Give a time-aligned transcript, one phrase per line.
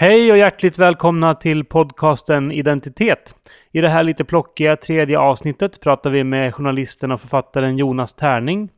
[0.00, 3.34] Hej och hjärtligt välkomna till podcasten Identitet.
[3.72, 8.68] I det här lite plockiga tredje avsnittet pratar vi med journalisten och författaren Jonas Tärning.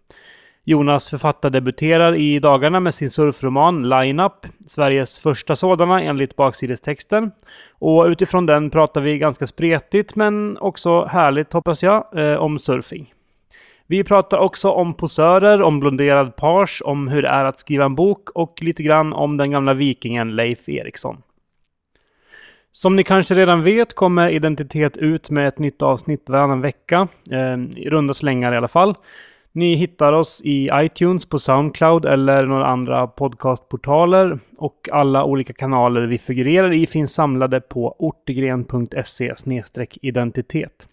[0.64, 7.30] Jonas författardebuterar i dagarna med sin surfroman Lineup, Sveriges första sådana enligt baksidestexten.
[7.78, 13.12] Och utifrån den pratar vi ganska spretigt men också härligt hoppas jag, eh, om surfing.
[13.86, 17.94] Vi pratar också om posörer, om blonderad page, om hur det är att skriva en
[17.94, 21.22] bok och lite grann om den gamla vikingen Leif Eriksson.
[22.72, 27.56] Som ni kanske redan vet kommer Identitet ut med ett nytt avsnitt varannan vecka, eh,
[27.76, 28.94] i runda slängar i alla fall.
[29.54, 36.02] Ni hittar oss i iTunes, på Soundcloud eller några andra podcastportaler och alla olika kanaler
[36.02, 39.34] vi figurerar i finns samlade på ortegren.se
[40.02, 40.88] identitet.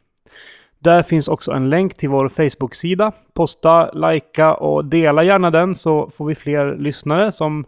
[0.79, 3.11] Där finns också en länk till vår Facebook-sida.
[3.33, 7.65] Posta, likea och dela gärna den så får vi fler lyssnare som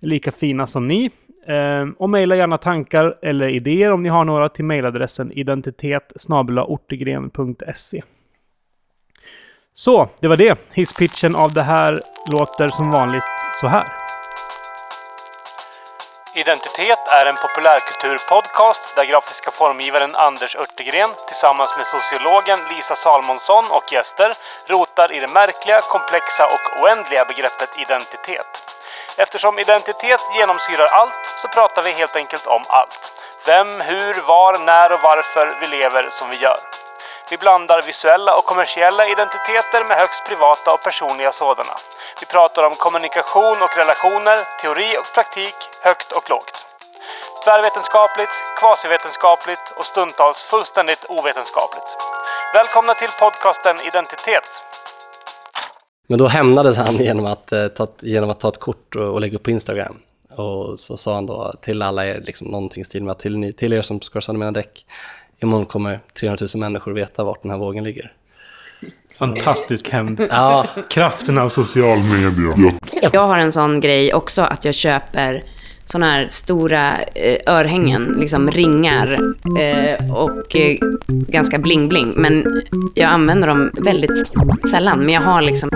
[0.00, 1.10] är lika fina som ni.
[1.46, 6.12] Ehm, och mejla gärna tankar eller idéer om ni har några till mejladressen identitet
[9.74, 10.58] Så, det var det.
[10.72, 13.22] Hisspitchen av det här låter som vanligt
[13.60, 14.03] så här.
[16.36, 23.92] Identitet är en populärkulturpodcast där grafiska formgivaren Anders Örtegren tillsammans med sociologen Lisa Salmonsson och
[23.92, 24.34] gäster
[24.66, 28.62] rotar i det märkliga, komplexa och oändliga begreppet identitet.
[29.16, 33.12] Eftersom identitet genomsyrar allt så pratar vi helt enkelt om allt.
[33.46, 36.83] Vem, hur, var, när och varför vi lever som vi gör.
[37.34, 41.74] Vi blandar visuella och kommersiella identiteter med högst privata och personliga sådana.
[42.20, 46.56] Vi pratar om kommunikation och relationer, teori och praktik, högt och lågt.
[47.44, 51.90] Tvärvetenskapligt, kvasivetenskapligt och stundtals fullständigt ovetenskapligt.
[52.58, 54.48] Välkomna till podcasten Identitet.
[56.10, 59.20] Men då hämnades han genom att, eh, ta, genom att ta ett kort och, och
[59.20, 59.96] lägga upp på Instagram.
[60.36, 63.54] Och så sa han då till alla er, liksom någonting i stil med att till,
[63.56, 64.86] till er som ska sönder mina däck,
[65.44, 68.12] imorgon kommer 300 000 människor veta vart den här vågen ligger.
[69.18, 70.20] Fantastisk hämnd.
[70.30, 72.72] Ja, Kraften av social media.
[73.12, 75.42] Jag har en sån grej också att jag köper
[75.84, 79.12] såna här stora eh, örhängen, liksom ringar
[79.58, 80.76] eh, och eh,
[81.08, 82.12] ganska bling-bling.
[82.16, 82.62] Men
[82.94, 84.32] jag använder dem väldigt
[84.70, 84.98] sällan.
[84.98, 85.70] Men jag har liksom...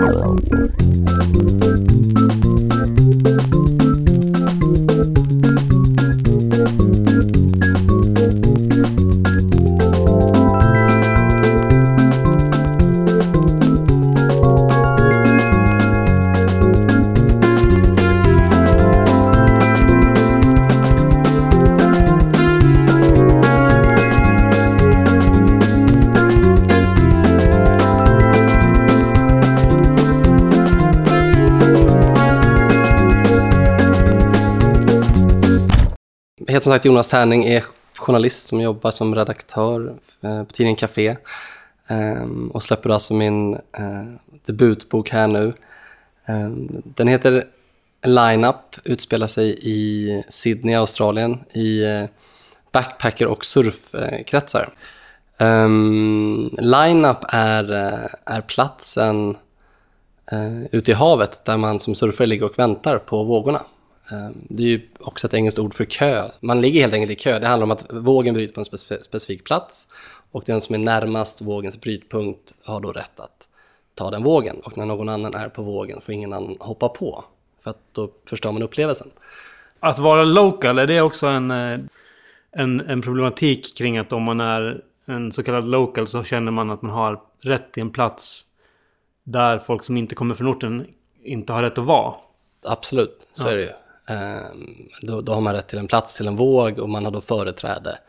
[36.59, 37.63] heter som sagt Jonas Tärning, är
[37.95, 41.15] journalist som jobbar som redaktör eh, på tidningen Café.
[41.87, 44.03] Ehm, och släpper alltså min eh,
[44.45, 45.53] debutbok här nu.
[46.25, 47.45] Ehm, den heter
[48.03, 52.05] Lineup, utspelar sig i Sydney, Australien, i eh,
[52.71, 54.69] backpacker och surfkretsar.
[55.37, 57.71] Um, Lineup är,
[58.25, 59.37] är platsen
[60.33, 63.61] uh, ute i havet där man som surfare ligger och väntar på vågorna.
[64.11, 66.31] Ehm, det är ju också ett engelskt ord för kö.
[66.41, 67.39] Man ligger helt enkelt i kö.
[67.39, 69.87] Det handlar om att vågen bryter på en specifik plats
[70.31, 73.47] och den som är närmast vågens brytpunkt har då rätt att
[73.95, 74.61] ta den vågen.
[74.65, 77.23] Och när någon annan är på vågen får ingen annan hoppa på.
[77.63, 79.11] För att då förstör man upplevelsen.
[79.79, 81.79] Att vara local, är det också en, eh,
[82.51, 86.69] en, en problematik kring att om man är en så kallad local så känner man
[86.69, 88.45] att man har rätt till en plats
[89.23, 90.87] där folk som inte kommer från orten
[91.23, 92.13] inte har rätt att vara?
[92.63, 93.51] Absolut, så ja.
[93.51, 93.69] är det ju.
[94.09, 97.11] Ehm, då, då, har man rätt till en plats till en våg och man har
[97.11, 97.99] då företräde.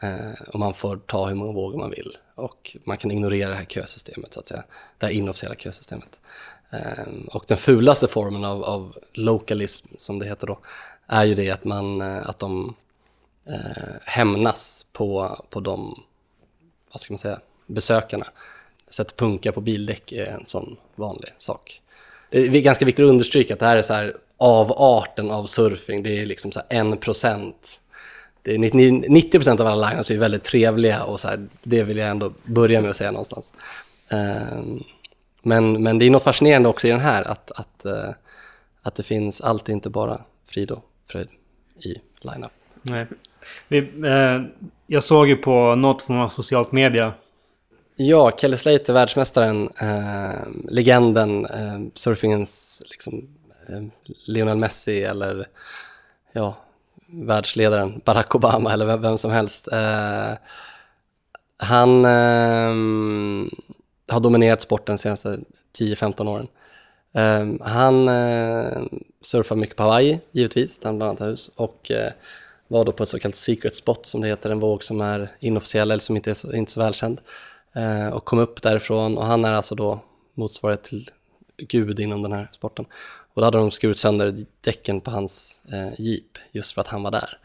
[0.00, 2.16] Ehm, och man får ta hur många vågor man vill.
[2.34, 4.64] Och man kan ignorera det här kösystemet, så att säga.
[4.98, 6.18] Det här inofficiella kösystemet.
[6.70, 10.58] Ehm, och den fulaste formen av, av lokalism, som det heter då,
[11.06, 12.74] är ju det att, man, eh, att de
[13.46, 16.02] eh, hämnas på, på de,
[16.92, 18.26] vad ska man säga, besökarna.
[18.90, 21.82] Sätter punka på bildäck är en sån vanlig sak.
[22.30, 26.02] Det är ganska viktigt att understryka att det här är så här avarten av surfing.
[26.02, 27.80] Det är liksom så en procent.
[28.44, 32.32] 90 procent av alla lineups är väldigt trevliga och så här, det vill jag ändå
[32.46, 33.52] börja med att säga någonstans.
[34.08, 34.84] Um,
[35.42, 38.10] men, men det är något fascinerande också i den här att, att, uh,
[38.82, 41.28] att det finns alltid inte bara frid och fröjd
[41.84, 42.52] i lineup.
[42.82, 43.06] Nej.
[43.68, 44.42] Vi, eh,
[44.86, 47.12] jag såg ju på något form av socialt media.
[47.96, 53.39] Ja, Kelly Slater, världsmästaren, eh, legenden, eh, surfingens liksom, Eh,
[53.70, 53.82] Eh,
[54.26, 55.48] Lionel Messi eller
[56.32, 56.56] ja,
[57.06, 59.68] världsledaren Barack Obama eller vem, vem som helst.
[59.68, 60.32] Eh,
[61.56, 62.74] han eh,
[64.08, 65.40] har dominerat sporten de senaste
[65.78, 66.48] 10-15 åren.
[67.12, 68.82] Eh, han eh,
[69.20, 71.50] surfar mycket på Hawaii, givetvis, där han bland annat har hus.
[71.56, 72.12] Och eh,
[72.68, 75.28] var då på ett så kallat secret spot, som det heter, en våg som är
[75.40, 77.20] inofficiell eller som inte är så, inte så välkänd.
[77.72, 80.00] Eh, och kom upp därifrån och han är alltså då
[80.34, 81.10] motsvarighet till
[81.56, 82.86] gud inom den här sporten.
[83.40, 87.02] Och då hade de skurit sönder däcken på hans eh, jeep just för att han
[87.02, 87.38] var där.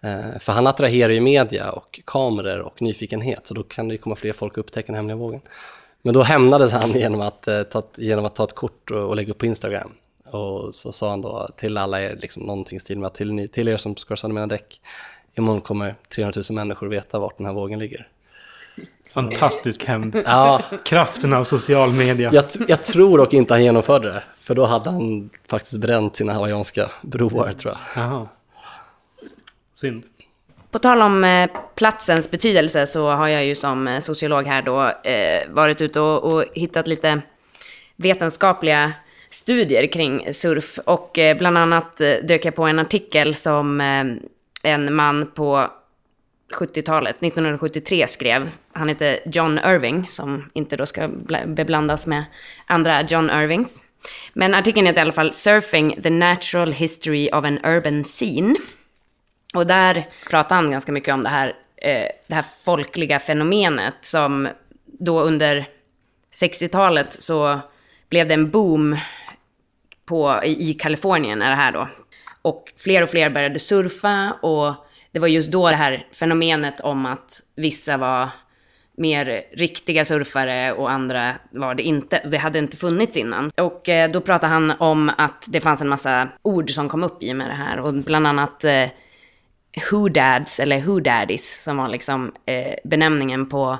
[0.00, 3.98] Eh, för han attraherar ju media och kameror och nyfikenhet, så då kan det ju
[3.98, 5.40] komma fler folk och upptäcka den hemliga vågen.
[6.02, 9.16] Men då hämnades han genom att, eh, ta, genom att ta ett kort och, och
[9.16, 9.92] lägga upp på Instagram.
[10.24, 13.48] Och så sa han då till alla er, liksom någonting i stil med att till,
[13.52, 14.80] till er som skar sönder mina däck,
[15.34, 18.08] imorgon kommer 300 000 människor veta vart den här vågen ligger.
[19.10, 20.22] Fantastisk hämnd.
[20.26, 22.30] Ja, Kraften av social media.
[22.32, 26.32] jag, jag tror dock inte han genomförde det, för då hade han faktiskt bränt sina
[26.32, 28.04] hawaiianska broar tror jag.
[28.04, 28.28] Jaha.
[29.74, 30.04] Synd.
[30.70, 34.88] På tal om eh, platsens betydelse så har jag ju som eh, sociolog här då
[35.10, 37.20] eh, varit ute och, och hittat lite
[37.96, 38.92] vetenskapliga
[39.30, 40.78] studier kring surf.
[40.84, 43.80] Och bland annat dök jag på en artikel som
[44.62, 45.70] en man på
[46.60, 48.50] 70-talet, 1973 skrev.
[48.72, 52.24] Han heter John Irving, som inte då ska bla- beblandas med
[52.66, 53.82] andra John Irvings.
[54.32, 58.54] Men artikeln heter i alla fall Surfing the Natural History of an Urban Scene.
[59.54, 64.48] Och där pratar han ganska mycket om det här, eh, det här folkliga fenomenet som
[64.84, 65.68] då under
[66.32, 67.60] 60-talet så
[68.08, 68.98] blev det en boom
[70.04, 71.88] på, i, i Kalifornien är det här då.
[72.42, 74.74] Och fler och fler började surfa och
[75.12, 78.30] det var just då det här fenomenet om att vissa var
[78.98, 82.28] mer riktiga surfare och andra var det inte.
[82.30, 83.50] Det hade inte funnits innan.
[83.56, 87.22] Och eh, då pratade han om att det fanns en massa ord som kom upp
[87.22, 88.88] i med det här och bland annat eh,
[89.90, 93.78] who-dads eller who-daddies som var liksom eh, benämningen på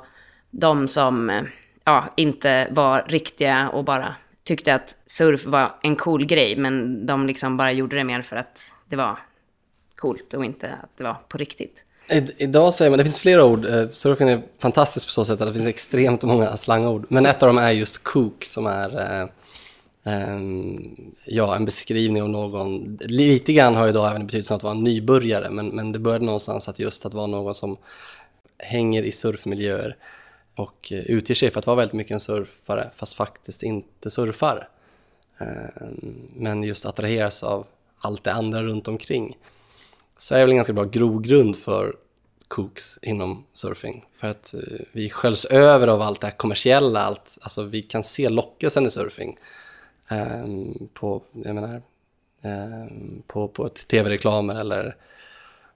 [0.50, 1.42] de som eh,
[1.84, 7.26] ja, inte var riktiga och bara tyckte att surf var en cool grej, men de
[7.26, 9.18] liksom bara gjorde det mer för att det var
[9.96, 11.84] coolt och inte att det var på riktigt.
[12.10, 15.40] I, idag säger man, det finns flera ord, eh, surfing är fantastiskt på så sätt
[15.40, 17.06] att det finns extremt många slangord.
[17.08, 19.28] Men ett av dem är just kook som är eh,
[20.04, 20.96] ehm,
[21.26, 25.50] ja, en beskrivning av någon, lite grann har idag även betydelsen att vara en nybörjare,
[25.50, 27.76] men, men det började någonstans att just att vara någon som
[28.58, 29.96] hänger i surfmiljöer
[30.54, 34.68] och eh, utger sig för att vara väldigt mycket en surfare, fast faktiskt inte surfar.
[35.38, 37.66] Ehm, men just attraheras av
[37.98, 39.36] allt det andra runt omkring.
[40.18, 41.96] Sverige är väl en ganska bra grogrund för
[42.48, 44.04] kooks inom surfing.
[44.14, 44.60] För att eh,
[44.92, 47.00] vi sköljs över av allt det här kommersiella.
[47.00, 49.38] Allt, alltså vi kan se lockelsen i surfing.
[50.08, 51.82] ehm, på, jag menar,
[52.42, 54.96] ehm, på, på tv-reklamer eller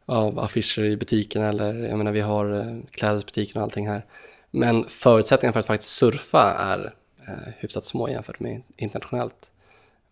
[0.07, 1.43] ja, affischer i butiken.
[1.43, 4.07] Eller jag menar, vi har eh, klädesbutiken och allting här.
[4.51, 6.95] Men förutsättningarna för att faktiskt surfa är
[7.29, 9.53] eh, hyfsat små jämfört med internationellt.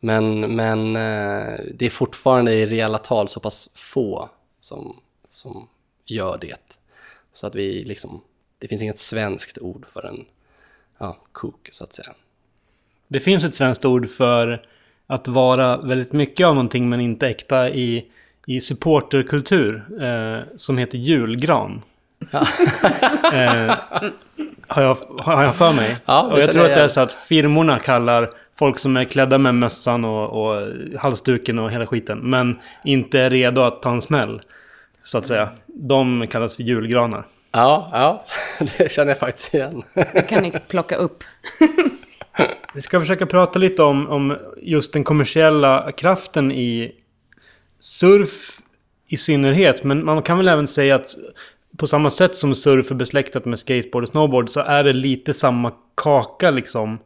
[0.00, 4.30] Men, men eh, det är fortfarande i reella tal så pass få
[4.60, 4.96] som,
[5.30, 5.68] som
[6.04, 6.78] gör det.
[7.32, 8.20] Så att vi liksom,
[8.58, 10.24] det finns inget svenskt ord för en
[10.98, 12.14] ja, kook så att säga.
[13.08, 14.66] Det finns ett svenskt ord för
[15.06, 18.10] att vara väldigt mycket av någonting men inte äkta i,
[18.46, 20.02] i supporterkultur.
[20.02, 21.82] Eh, som heter julgran.
[23.32, 23.74] eh,
[24.66, 25.96] har, jag, har jag för mig.
[26.04, 29.38] Ja, och jag tror att det är så att firmorna kallar folk som är klädda
[29.38, 30.62] med mössan och, och
[30.98, 32.18] halsduken och hela skiten.
[32.18, 34.42] Men inte är redo att ta en smäll.
[35.04, 35.48] Så att säga.
[35.66, 37.26] De kallas för julgranar.
[37.52, 38.24] Ja, ja,
[38.78, 39.82] det känner jag faktiskt igen.
[39.94, 41.24] Det kan ni plocka upp.
[42.74, 46.92] Vi ska försöka prata lite om, om just den kommersiella kraften i
[47.78, 48.60] surf
[49.08, 49.84] i synnerhet.
[49.84, 51.08] Men man kan väl även säga att
[51.76, 55.34] på samma sätt som surf är besläktat med skateboard och snowboard så är det lite
[55.34, 56.98] samma kaka liksom.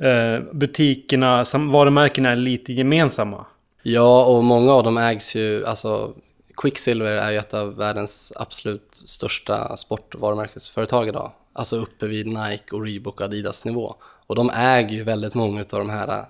[0.00, 3.46] Eh, butikerna, varumärkena är lite gemensamma.
[3.82, 6.14] Ja, och många av dem ägs ju, alltså
[6.56, 11.32] Quicksilver är ju ett av världens absolut största sportvarumärkesföretag idag.
[11.52, 13.94] Alltså uppe vid Nike och Reebok och Adidas nivå.
[14.02, 16.24] Och de äger ju väldigt många av de här äh,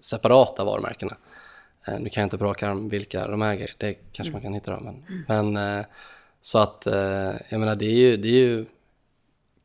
[0.00, 1.16] separata varumärkena.
[1.86, 4.54] Eh, Nu kan jag inte på rak arm vilka de äger, det kanske man kan
[4.54, 4.84] hitta dem.
[4.84, 5.86] Men, men eh,
[6.40, 8.66] så att, eh, jag menar det är ju, det är ju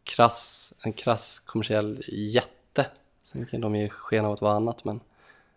[0.04, 2.86] krass, en krass kommersiell jätte.
[3.26, 5.00] Sen kan de ge sken av att vara annat, men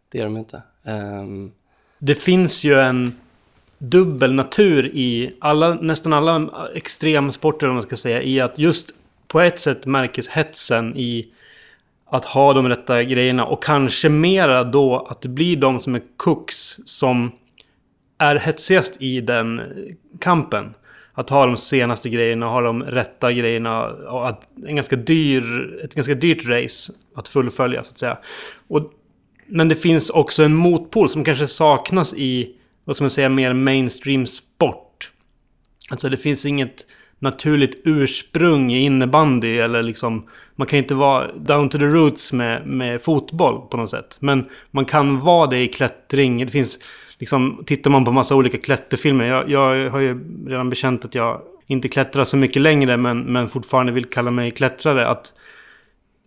[0.09, 0.63] det är de ju inte.
[0.83, 1.53] Um...
[1.99, 3.19] Det finns ju en
[3.79, 8.23] dubbel natur i alla, nästan alla extremsporter om man ska säga.
[8.23, 8.95] I att just
[9.27, 11.29] på ett sätt märkes hetsen i
[12.05, 13.45] att ha de rätta grejerna.
[13.45, 17.33] Och kanske mera då att det blir de som är cooks som
[18.19, 19.61] är hetsigast i den
[20.19, 20.75] kampen.
[21.19, 25.95] Att ha de senaste grejerna, ha de rätta grejerna och att en ganska dyr, ett
[25.95, 28.19] ganska dyrt race att fullfölja så att säga.
[28.69, 28.93] Och,
[29.47, 33.53] men det finns också en motpol som kanske saknas i, vad ska man säga, mer
[33.53, 35.11] mainstream sport.
[35.91, 36.87] Alltså det finns inget
[37.19, 40.27] naturligt ursprung i innebandy eller liksom...
[40.57, 44.17] Man kan inte vara down to the roots med, med fotboll på något sätt.
[44.21, 46.39] Men man kan vara det i klättring.
[46.39, 46.79] Det finns
[47.19, 47.63] liksom...
[47.67, 49.25] Tittar man på massa olika klätterfilmer.
[49.25, 53.49] Jag, jag har ju redan bekänt att jag inte klättrar så mycket längre men, men
[53.49, 55.07] fortfarande vill kalla mig klättrare.
[55.07, 55.33] Att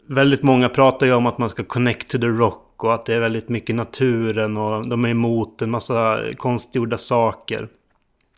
[0.07, 3.13] väldigt många pratar ju om att man ska connect to the rock och att det
[3.13, 7.67] är väldigt mycket naturen och de är emot en massa konstgjorda saker.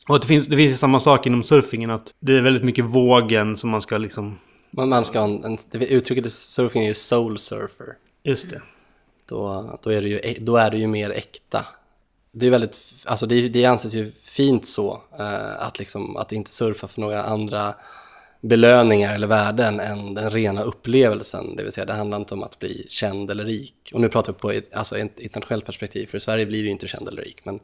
[0.08, 2.86] Och det finns, det finns ju samma sak inom surfingen att det är väldigt mycket
[2.86, 4.40] vågen som man ska liksom...
[4.72, 7.88] Man, man ska en, en, det uttrycket i surfing är ju soul surfer.
[8.24, 8.62] Just det.
[9.30, 11.66] Då, då, är det ju, då är det ju mer äkta.
[12.36, 16.52] Det är väldigt, alltså det, det anses ju fint så, eh, att, liksom, att inte
[16.52, 17.76] surfa för några andra
[18.42, 21.56] belöningar eller värden än den rena upplevelsen.
[21.56, 23.92] Det vill säga, det handlar inte om att bli känd eller rik.
[23.94, 26.70] Och nu pratar vi på ett, alltså ett internationellt perspektiv, för i Sverige blir du
[26.70, 27.42] inte känd eller rik.
[27.44, 27.60] Men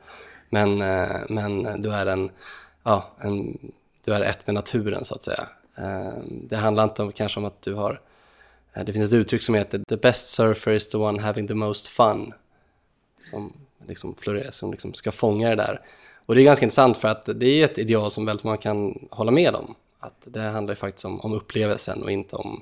[0.49, 2.31] men, eh, men du, är en,
[2.83, 3.57] ja, en,
[4.05, 5.47] du är ett med naturen så att säga.
[5.77, 8.01] Eh, det handlar inte om, kanske om att du har...
[8.73, 11.53] Eh, det finns ett uttryck som heter “The best surfer is the one having the
[11.53, 12.33] most fun”.
[13.19, 13.53] Som
[13.89, 15.81] liksom, florerar, som liksom ska fånga det där.
[16.25, 19.07] Och det är ganska intressant för att det är ett ideal som väldigt många kan
[19.11, 19.75] hålla med om.
[19.99, 22.61] Att det handlar ju faktiskt om, om upplevelsen och inte om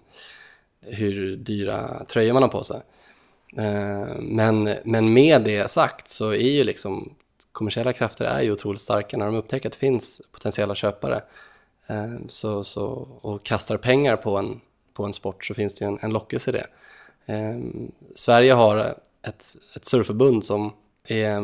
[0.81, 2.81] hur dyra tröjor man har på sig.
[3.57, 7.15] Eh, men, men med det sagt så är ju liksom
[7.51, 11.21] kommersiella krafter är ju otroligt starka när de upptäcker att det finns potentiella köpare
[11.87, 14.61] eh, så, så, och kastar pengar på en,
[14.93, 16.67] på en sport så finns det ju en, en lockelse i det.
[17.33, 17.57] Eh,
[18.13, 18.77] Sverige har
[19.21, 20.73] ett, ett surfförbund som
[21.07, 21.41] är eh,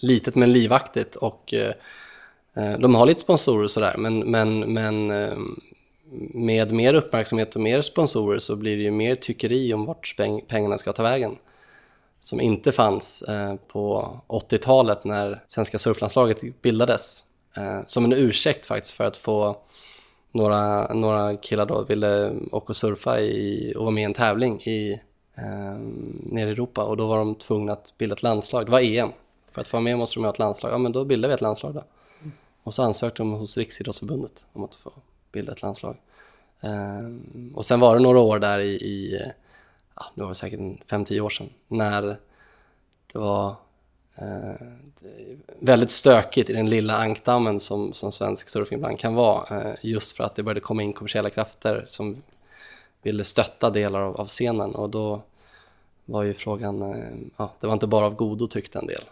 [0.00, 1.74] litet men livaktigt och eh,
[2.54, 5.06] eh, de har lite sponsorer och sådär men, men, men
[6.34, 10.16] med mer uppmärksamhet och mer sponsorer så blir det ju mer tyckeri om vart
[10.48, 11.36] pengarna ska ta vägen
[12.20, 13.24] som inte fanns
[13.68, 17.24] på 80-talet när svenska surflandslaget bildades.
[17.86, 19.56] Som en ursäkt faktiskt för att få
[20.32, 24.60] några, några killar då ville åka och surfa i, och vara med i en tävling
[24.60, 25.00] i,
[25.40, 25.78] eh,
[26.22, 28.66] nere i Europa och då var de tvungna att bilda ett landslag.
[28.66, 29.12] Det var EM.
[29.50, 30.72] För att få vara med måste de ha ett landslag.
[30.72, 31.84] Ja, men då bildade vi ett landslag då.
[32.62, 34.92] Och så ansökte de hos Riksidrottsförbundet om att få
[35.32, 35.96] bilda ett landslag.
[36.60, 39.22] Eh, och sen var det några år där i, i
[39.96, 42.02] ja, det var säkert 5-10 år sedan, när
[43.12, 43.54] det var
[44.16, 44.66] eh,
[45.58, 49.60] väldigt stökigt i den lilla ankdammen som, som svensk surfing ibland kan vara.
[49.60, 52.22] Eh, just för att det började komma in kommersiella krafter som
[53.02, 55.22] ville stötta delar av, av scenen och då
[56.10, 59.02] var ju frågan, eh, ja, det var inte bara av godo tyckte en del.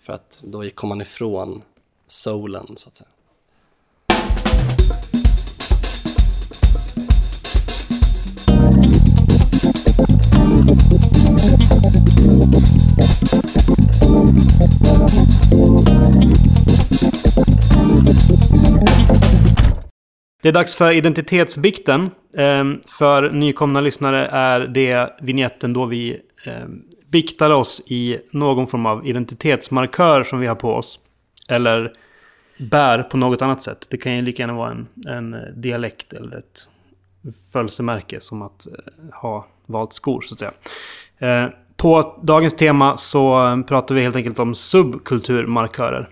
[0.00, 1.62] För att då kom man ifrån
[2.06, 3.08] soulen så att säga.
[20.42, 22.10] Det är dags för identitetsbikten.
[22.36, 26.66] Ehm, för nykomna lyssnare är det vignetten då vi eh,
[27.08, 31.00] biktar oss i någon form av identitetsmarkör som vi har på oss.
[31.48, 31.92] Eller
[32.58, 33.86] bär på något annat sätt.
[33.90, 36.68] Det kan ju lika gärna vara en, en dialekt eller ett
[37.52, 40.52] födelsemärke som att eh, ha valt skor så att säga.
[41.18, 46.08] Eh, på dagens tema så eh, pratar vi helt enkelt om subkulturmarkörer.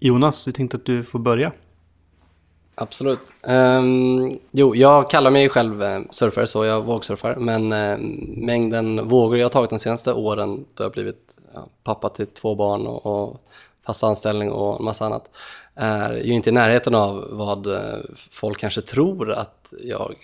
[0.00, 1.52] Jonas, du tänkte att du får börja.
[2.74, 3.20] Absolut.
[3.42, 7.36] Um, jo, jag kallar mig själv eh, surfare, så jag vågsurfar.
[7.36, 7.98] Men uh,
[8.46, 12.54] mängden vågor jag har tagit de senaste åren, då jag blivit ja, pappa till två
[12.54, 13.40] barn och, och
[13.86, 15.28] fast anställning och en massa annat,
[15.74, 17.78] är ju inte i närheten av vad uh,
[18.30, 20.14] folk kanske tror att jag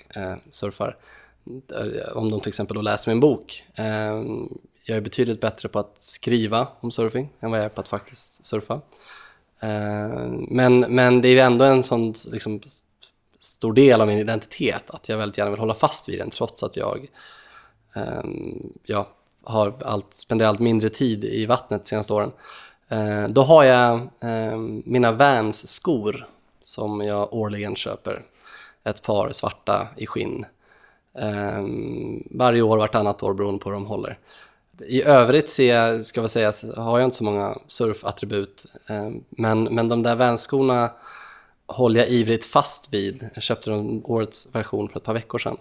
[0.50, 0.96] surfar.
[2.14, 3.64] Om de till exempel då läser min bok.
[3.74, 4.48] Ehm,
[4.84, 7.88] jag är betydligt bättre på att skriva om surfing än vad jag är på att
[7.88, 8.80] faktiskt surfa.
[9.60, 12.60] Eh, men, men det är ju ändå en sån liksom,
[13.38, 16.62] stor del av min identitet att jag väldigt gärna vill hålla fast vid den trots
[16.62, 17.06] att jag
[17.94, 19.08] ehm, ja,
[19.44, 22.32] har allt, spenderar allt mindre tid i vattnet de senaste åren.
[22.88, 26.28] Eh, då har jag ehm, mina Vans-skor
[26.60, 28.22] som jag årligen köper.
[28.84, 30.46] Ett par svarta i skinn.
[31.18, 34.18] Ehm, varje år, vartannat år beroende på hur de håller.
[34.86, 38.66] I övrigt ser jag, ska jag säga, har jag inte så många surfattribut.
[38.86, 40.90] Eh, men, men de där vänskorna
[41.66, 43.28] håller jag ivrigt fast vid.
[43.34, 45.56] Jag köpte dem årets version för ett par veckor sedan.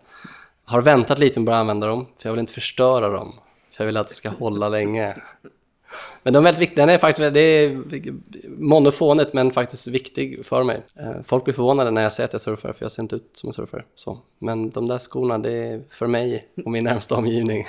[0.63, 3.35] Har väntat lite med att börja använda dem, för jag vill inte förstöra dem.
[3.71, 5.15] För jag vill att det ska hålla länge.
[6.23, 6.85] Men de är väldigt viktiga.
[6.85, 7.83] Den är faktiskt, det är
[8.47, 10.81] monofonet men faktiskt viktig för mig.
[10.99, 13.29] Eh, folk blir förvånade när jag säger att jag surfar för jag ser inte ut
[13.33, 13.83] som en surfare.
[13.95, 14.19] Så.
[14.39, 17.67] Men de där skorna, det är för mig och min närmsta omgivning.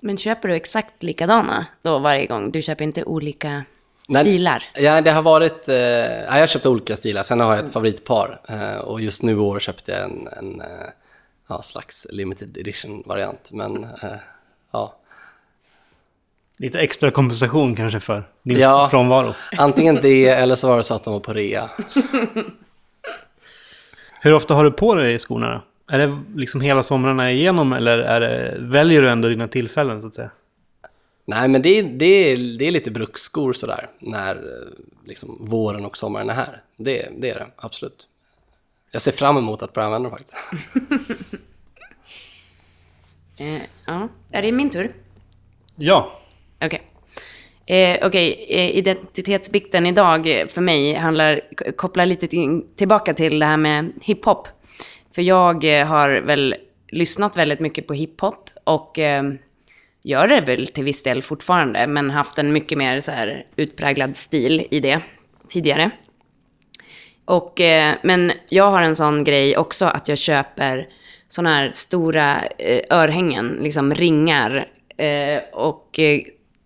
[0.00, 2.50] Men köper du exakt likadana då varje gång?
[2.50, 3.64] Du köper inte olika
[4.08, 4.64] Nej, stilar?
[4.74, 5.68] Ja, det har varit...
[5.68, 5.76] Eh,
[6.24, 7.22] jag har köpt olika stilar.
[7.22, 8.40] Sen har jag ett favoritpar.
[8.48, 10.66] Eh, och just nu i år köpte jag en, en eh,
[11.48, 13.48] ja, slags limited edition-variant.
[13.52, 14.10] Men eh,
[14.72, 14.96] ja,
[16.56, 18.88] Lite extra kompensation kanske för din Ja.
[18.90, 19.34] frånvaro.
[19.56, 21.70] antingen det eller så var det så att de var på rea.
[24.22, 25.62] Hur ofta har du på dig skorna då?
[25.90, 30.06] Är det liksom hela somrarna igenom eller är det, väljer du ändå dina tillfällen så
[30.06, 30.30] att säga?
[31.24, 34.68] Nej, men det, är- det, är, det är lite bruksskor sådär när eh,
[35.08, 36.62] liksom, våren och sommaren är här.
[36.76, 38.08] Det, det är det, absolut.
[38.92, 40.36] Jag ser fram emot att börja använda dem faktiskt.
[43.38, 44.92] Eh, ja, är det min tur?
[45.76, 46.20] Ja.
[46.64, 46.82] Okej.
[47.66, 51.40] Eh, Okej, eh, identitetsbikten idag eh, för mig handlar,
[51.76, 54.48] kopplar lite till, tillbaka till det här med hiphop.
[55.14, 56.54] För jag eh, har väl
[56.88, 59.22] lyssnat väldigt mycket på hiphop och eh,
[60.02, 64.16] gör det väl till viss del fortfarande, men haft en mycket mer så här utpräglad
[64.16, 65.00] stil i det
[65.48, 65.90] tidigare.
[67.24, 70.88] Och, eh, men jag har en sån grej också att jag köper
[71.28, 72.40] såna här stora
[72.90, 74.66] örhängen, liksom ringar
[75.52, 76.00] och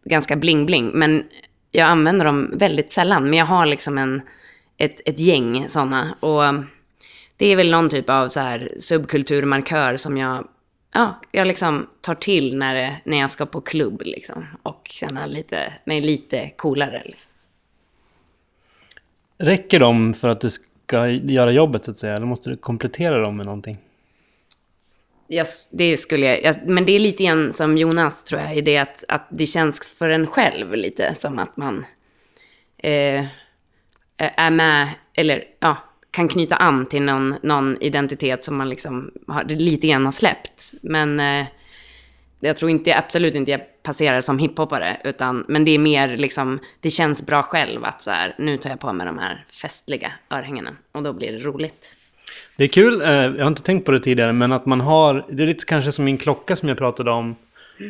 [0.04, 0.90] ganska bling-bling.
[0.94, 1.24] Men
[1.70, 3.24] jag använder dem väldigt sällan.
[3.24, 4.22] Men jag har liksom en,
[4.76, 6.14] ett, ett gäng såna.
[6.20, 6.42] Och
[7.36, 10.48] det är väl någon typ av så här subkulturmarkör som jag,
[10.92, 14.46] ja, jag liksom tar till när, det, när jag ska på klubb liksom.
[14.62, 17.02] Och känna lite, mig lite coolare.
[17.04, 17.30] Liksom.
[19.38, 22.14] Räcker de för att du ska göra jobbet så att säga?
[22.14, 23.78] Eller måste du komplettera dem med någonting?
[25.26, 28.60] Jag, det skulle jag, jag, men det är lite grann som Jonas tror jag, i
[28.60, 31.86] det att, att det känns för en själv lite som att man
[32.76, 33.24] eh,
[34.16, 35.76] är med, eller ja,
[36.14, 40.74] kan knyta an till någon, någon identitet som man liksom har, lite grann har släppt.
[40.82, 41.46] Men eh,
[42.40, 46.58] jag tror inte, absolut inte jag passerar som hiphoppare, utan, men det är mer liksom,
[46.80, 50.12] det känns bra själv att så här, nu tar jag på mig de här festliga
[50.30, 51.96] örhängena och då blir det roligt.
[52.56, 55.24] Det är kul, eh, jag har inte tänkt på det tidigare, men att man har...
[55.28, 57.36] Det är lite kanske som min klocka som jag pratade om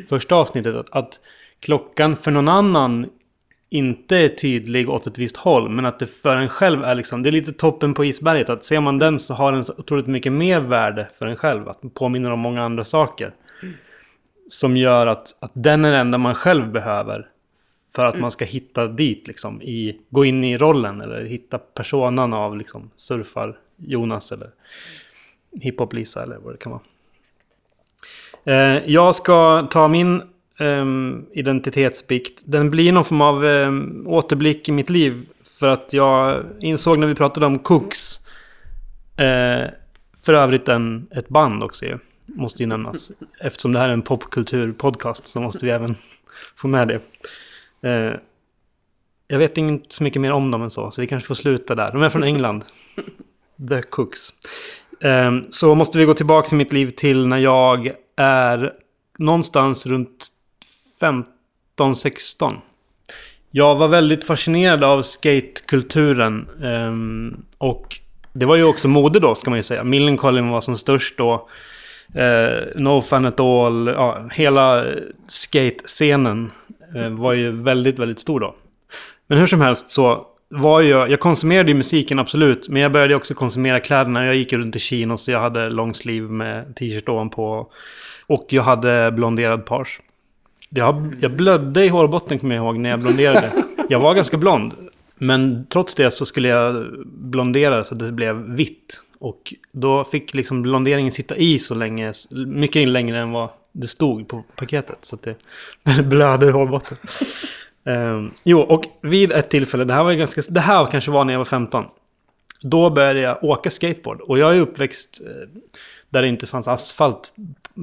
[0.08, 0.74] första avsnittet.
[0.74, 1.20] Att, att
[1.60, 3.10] klockan för någon annan
[3.70, 7.22] inte är tydlig åt ett visst håll, men att det för en själv är liksom...
[7.22, 8.50] Det är lite toppen på isberget.
[8.50, 11.68] Att ser man den så har den så otroligt mycket mer värde för en själv.
[11.68, 13.34] Att den påminner om många andra saker.
[14.48, 17.28] Som gör att, att den är det enda man själv behöver.
[17.94, 19.62] För att man ska hitta dit liksom.
[19.62, 24.50] I, gå in i rollen eller hitta personan av liksom surfar Jonas eller
[25.60, 26.82] hiphop-Lisa eller vad det kan vara.
[28.44, 30.22] Eh, jag ska ta min
[30.58, 32.42] ehm, identitetsbikt.
[32.44, 35.26] Den blir någon form av ehm, återblick i mitt liv.
[35.58, 38.20] För att jag insåg när vi pratade om Cooks.
[39.16, 39.70] Eh,
[40.24, 41.98] för övrigt en, ett band också ju.
[42.26, 43.12] Måste ju nämnas.
[43.40, 45.96] Eftersom det här är en popkultur-podcast så måste vi även
[46.56, 47.00] få med det.
[47.88, 48.12] Eh,
[49.28, 51.74] jag vet inte så mycket mer om dem än så, så vi kanske får sluta
[51.74, 51.92] där.
[51.92, 52.64] De är från England.
[53.68, 54.28] The Cooks.
[55.00, 58.72] Ehm, så måste vi gå tillbaka i mitt liv till när jag är
[59.18, 60.28] någonstans runt
[61.78, 62.54] 15-16.
[63.50, 66.48] Jag var väldigt fascinerad av skatekulturen.
[66.62, 68.00] Um, och
[68.32, 69.84] det var ju också mode då, ska man ju säga.
[69.84, 71.48] Millencolin var som störst då.
[72.16, 74.84] Uh, no Fun At All, ja, hela
[75.26, 76.52] skate-scenen
[76.96, 78.54] eh, var ju väldigt, väldigt stor då.
[79.26, 83.14] Men hur som helst så var jag, jag konsumerade ju musiken absolut, men jag började
[83.14, 84.26] också konsumera kläderna.
[84.26, 87.72] Jag gick runt i chinos, jag hade longsleeve med t-shirt ovanpå.
[88.26, 90.00] Och jag hade blonderad page.
[90.74, 93.52] Jag, jag blödde i hårbotten kommer jag ihåg när jag blonderade.
[93.88, 94.72] Jag var ganska blond.
[95.18, 99.00] Men trots det så skulle jag blondera så att det blev vitt.
[99.18, 102.12] Och då fick liksom blonderingen sitta i så länge,
[102.46, 104.98] mycket längre än vad det stod på paketet.
[105.00, 105.36] Så att det
[106.02, 106.96] blödde i hårbotten.
[107.84, 111.24] um, jo, och vid ett tillfälle, det här var ju ganska, det här kanske var
[111.24, 111.84] när jag var 15.
[112.60, 114.20] Då började jag åka skateboard.
[114.20, 115.60] Och jag är uppväxt eh,
[116.10, 117.32] där det inte fanns asfalt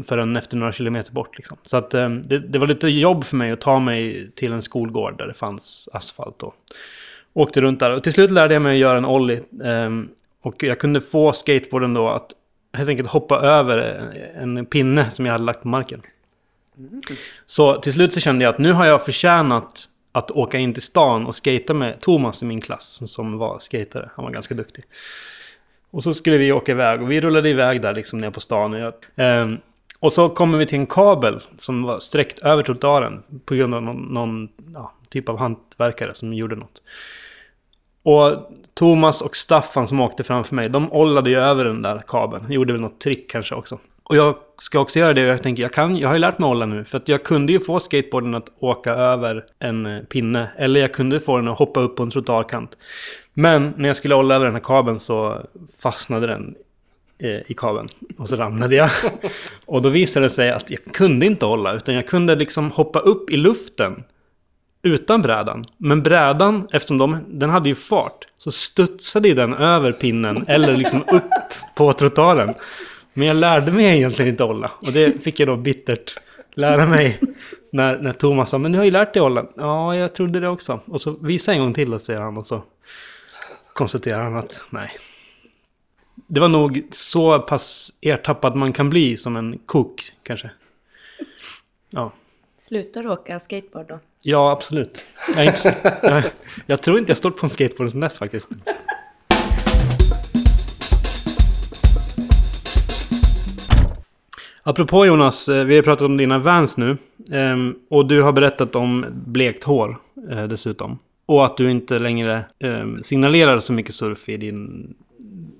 [0.06, 1.38] förrän efter några kilometer bort.
[1.38, 1.58] Liksom.
[1.64, 4.62] Så att, eh, det, det var lite jobb för mig att ta mig till en
[4.62, 6.44] skolgård där det fanns asfalt.
[6.44, 6.56] Och
[7.34, 9.42] Åkte runt där och till slut lärde jag mig att göra en ollie.
[9.64, 10.10] Ehm,
[10.42, 12.32] och jag kunde få skateboarden då att
[12.74, 13.78] helt enkelt hoppa över
[14.36, 16.02] en, pinne som jag hade lagt på marken.
[17.46, 20.84] Så till slut så kände jag att nu har jag förtjänat att åka in till
[20.84, 24.10] stan och skata med Thomas i min klass som var skatare.
[24.16, 24.84] Han var ganska duktig.
[25.92, 28.74] Och så skulle vi åka iväg och vi rullade iväg där liksom ner på stan.
[28.74, 29.48] Och, jag, eh,
[30.02, 33.84] och så kommer vi till en kabel som var sträckt över trottoaren på grund av
[33.84, 36.84] någon, någon ja, typ av hantverkare som gjorde något.
[38.04, 42.52] Och Thomas och Staffan som åkte framför mig, de ollade ju över den där kabeln.
[42.52, 43.80] Gjorde väl något trick kanske också.
[44.04, 46.40] Och jag ska också göra det och jag tänker, jag, kan, jag har ju lärt
[46.40, 46.84] mig olla nu.
[46.84, 50.52] För att jag kunde ju få skateboarden att åka över en eh, pinne.
[50.58, 52.78] Eller jag kunde få den att hoppa upp på en trottoarkant.
[53.34, 55.42] Men när jag skulle olla över den här kabeln så
[55.82, 56.56] fastnade den
[57.24, 57.90] Eh, i kabeln.
[58.18, 58.90] Och så ramlade jag.
[59.66, 63.00] Och då visade det sig att jag kunde inte hålla, utan jag kunde liksom hoppa
[63.00, 64.04] upp i luften.
[64.84, 65.66] Utan brädan.
[65.78, 71.04] Men brädan, eftersom de, den hade ju fart, så studsade den över pinnen eller liksom
[71.12, 71.30] upp
[71.76, 72.54] på trottoaren.
[73.14, 74.72] Men jag lärde mig egentligen inte hålla.
[74.82, 76.18] Och det fick jag då bittert
[76.54, 77.20] lära mig.
[77.72, 79.46] När, när Thomas sa, men du har ju lärt dig hålla.
[79.56, 80.80] Ja, jag trodde det också.
[80.86, 82.38] Och så visa en gång till, säger han.
[82.38, 82.64] Och så
[83.74, 84.92] konstaterar han att nej.
[86.15, 90.52] Det var nog så pass ertappad man kan bli som en kok, kanske.
[91.89, 92.12] Ja.
[92.58, 94.00] Slutar du åka skateboard då?
[94.21, 95.04] Ja, absolut.
[95.36, 96.24] Jag, inte, jag,
[96.65, 98.50] jag tror inte jag stått på en skateboard som dess faktiskt.
[104.63, 106.97] Apropå Jonas, eh, vi har pratat om dina Vans nu.
[107.32, 109.97] ehm, Och du har berättat om blekt hår
[110.32, 111.00] eh, dessutom.
[111.26, 114.93] Och att du inte längre ehm, signalerar så mycket surf i din,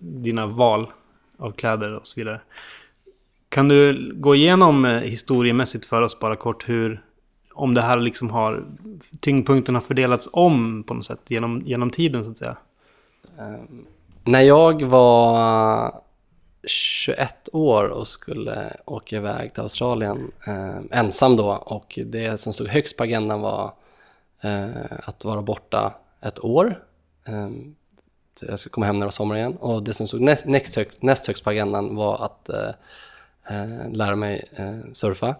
[0.01, 0.87] dina val
[1.37, 2.41] av kläder och så vidare.
[3.49, 7.03] Kan du gå igenom eh, historiemässigt för oss bara kort hur,
[7.53, 8.63] om det här liksom har,
[9.19, 12.57] tyngdpunkten har fördelats om på något sätt genom, genom tiden så att säga?
[13.39, 13.85] Ehm,
[14.23, 15.91] när jag var
[16.63, 22.67] 21 år och skulle åka iväg till Australien eh, ensam då och det som stod
[22.67, 23.73] högst på agendan var
[24.41, 24.69] eh,
[25.03, 26.83] att vara borta ett år.
[27.27, 27.49] Eh,
[28.48, 30.76] jag skulle komma hem när det var sommar igen och det som stod näst, näst,
[30.76, 32.70] högst, näst högst på agendan var att eh,
[33.50, 35.36] eh lära mig eh, surfa.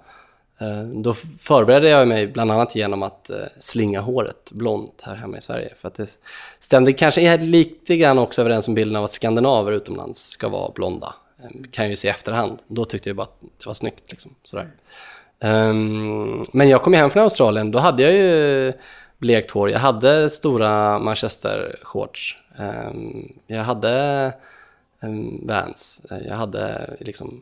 [0.62, 5.38] Eh, Då förberedde jag mig bland annat genom att eh, slinga håret blont här hemma
[5.38, 5.74] i Sverige.
[5.78, 6.20] För att det
[6.60, 11.16] stämde kanske lite grann också överens med bilden av att skandinaver utomlands ska vara blonda.
[11.40, 12.60] Eh, Kan jag ju se i efterhand.
[12.68, 14.12] Då tyckte jag bara att det var snyggt.
[14.12, 14.72] Liksom, sådär.
[15.44, 18.74] Um, men jag kom ju hem från Australien, då hade jag ju
[19.22, 19.70] blekt hår.
[19.70, 22.36] Jag hade stora manchester-shorts.
[22.58, 24.34] Ehm, jag hade
[25.02, 26.02] um, Vans.
[26.28, 27.42] Jag hade liksom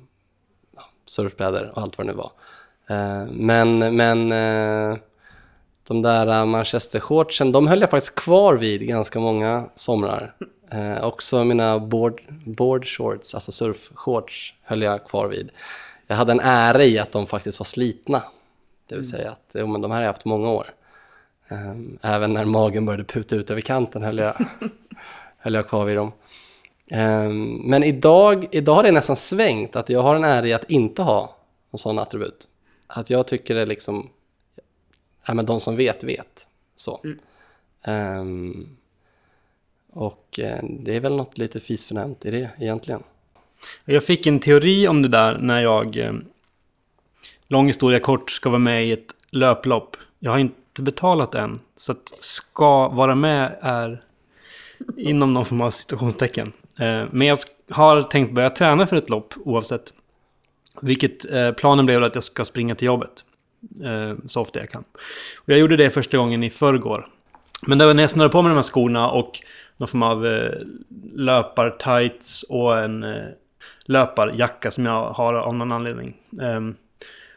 [1.06, 2.32] surfbrädor och allt vad det nu var.
[2.88, 4.98] Eh, men men eh,
[5.88, 10.36] de där manchester-shortsen, de höll jag faktiskt kvar vid ganska många somrar.
[10.72, 15.50] Eh, också mina board, board shorts, alltså surfshorts, höll jag kvar vid.
[16.08, 18.24] Jag hade en ära i att de faktiskt var slitna.
[18.88, 20.68] Det vill säga att jo, men de här har jag haft många år.
[21.50, 24.34] Eh, även när magen började puta ut över kanten höll jag,
[25.38, 26.12] höll jag kvar vid dem.
[26.88, 27.30] Eh,
[27.64, 31.02] men idag, idag har det nästan svängt, att jag har en ära i att inte
[31.02, 31.36] ha
[31.72, 32.48] en sån attribut.
[32.88, 34.10] Att jag tycker det är liksom,
[35.28, 36.48] ja men de som vet, vet.
[36.76, 37.02] Så.
[37.84, 38.78] Ehm,
[39.92, 43.04] och eh, det är väl något lite fisförnämt i det egentligen.
[43.86, 46.14] Jag fick en teori om det där när jag, eh,
[47.48, 49.98] lång historia kort, ska vara med i ett löplopp.
[50.20, 51.60] Jag har inte inte betalat än.
[51.76, 54.04] Så att ska vara med är
[54.98, 56.52] inom någon form av situationstecken.
[56.80, 57.38] Eh, men jag
[57.70, 59.94] har tänkt börja träna för ett lopp oavsett.
[60.82, 63.24] Vilket eh, planen blev att jag ska springa till jobbet.
[63.84, 64.84] Eh, så ofta jag kan.
[65.38, 67.08] Och jag gjorde det första gången i förrgår.
[67.62, 69.40] Men det var när jag snurrade på mig de här skorna och
[69.78, 70.28] någon form av
[71.14, 73.06] löpartights och en
[73.86, 76.16] löparjacka som jag har av någon anledning.
[76.42, 76.76] Ehm,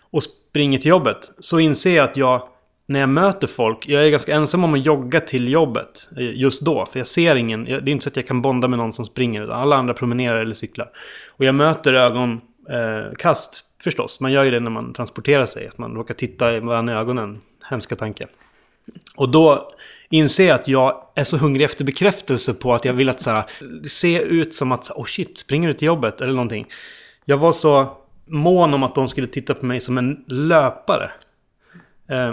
[0.00, 1.32] och springer till jobbet.
[1.38, 2.48] Så inser jag att jag,
[2.92, 6.08] när jag möter folk, jag är ganska ensam om att jogga till jobbet.
[6.16, 8.68] Eh, just då, för jag ser ingen, det är inte så att jag kan bonda
[8.68, 9.42] med någon som springer.
[9.42, 10.90] Utan alla andra promenerar eller cyklar.
[11.28, 14.20] Och jag möter ögonkast eh, förstås.
[14.20, 15.68] Man gör ju det när man transporterar sig.
[15.68, 17.40] Att man råkar titta i varandra i ögonen.
[17.64, 18.26] Hemska tanke.
[19.16, 19.70] Och då
[20.10, 23.30] inser jag att jag är så hungrig efter bekräftelse på att jag vill att så
[23.30, 23.44] här,
[23.88, 26.20] se ut som att oh shit, springer du till jobbet?
[26.20, 26.66] Eller någonting.
[27.24, 31.10] Jag var så mån om att de skulle titta på mig som en löpare.
[32.08, 32.32] Eh,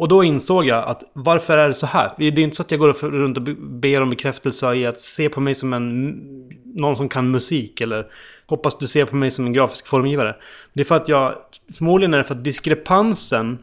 [0.00, 2.12] och då insåg jag att varför är det så här?
[2.16, 5.28] Det är inte så att jag går runt och ber om bekräftelse i att se
[5.28, 6.50] på mig som en...
[6.64, 8.06] Någon som kan musik eller
[8.46, 10.36] hoppas du ser på mig som en grafisk formgivare.
[10.72, 11.34] Det är för att jag...
[11.74, 13.58] Förmodligen är det för att diskrepansen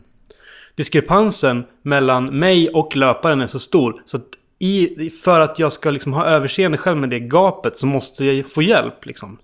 [0.76, 4.02] diskrepansen mellan mig och löparen är så stor.
[4.06, 4.28] Så att
[4.60, 8.36] i, för att jag ska liksom ha överseende själv med det gapet så måste jag
[8.36, 9.06] ju få hjälp.
[9.06, 9.38] Liksom.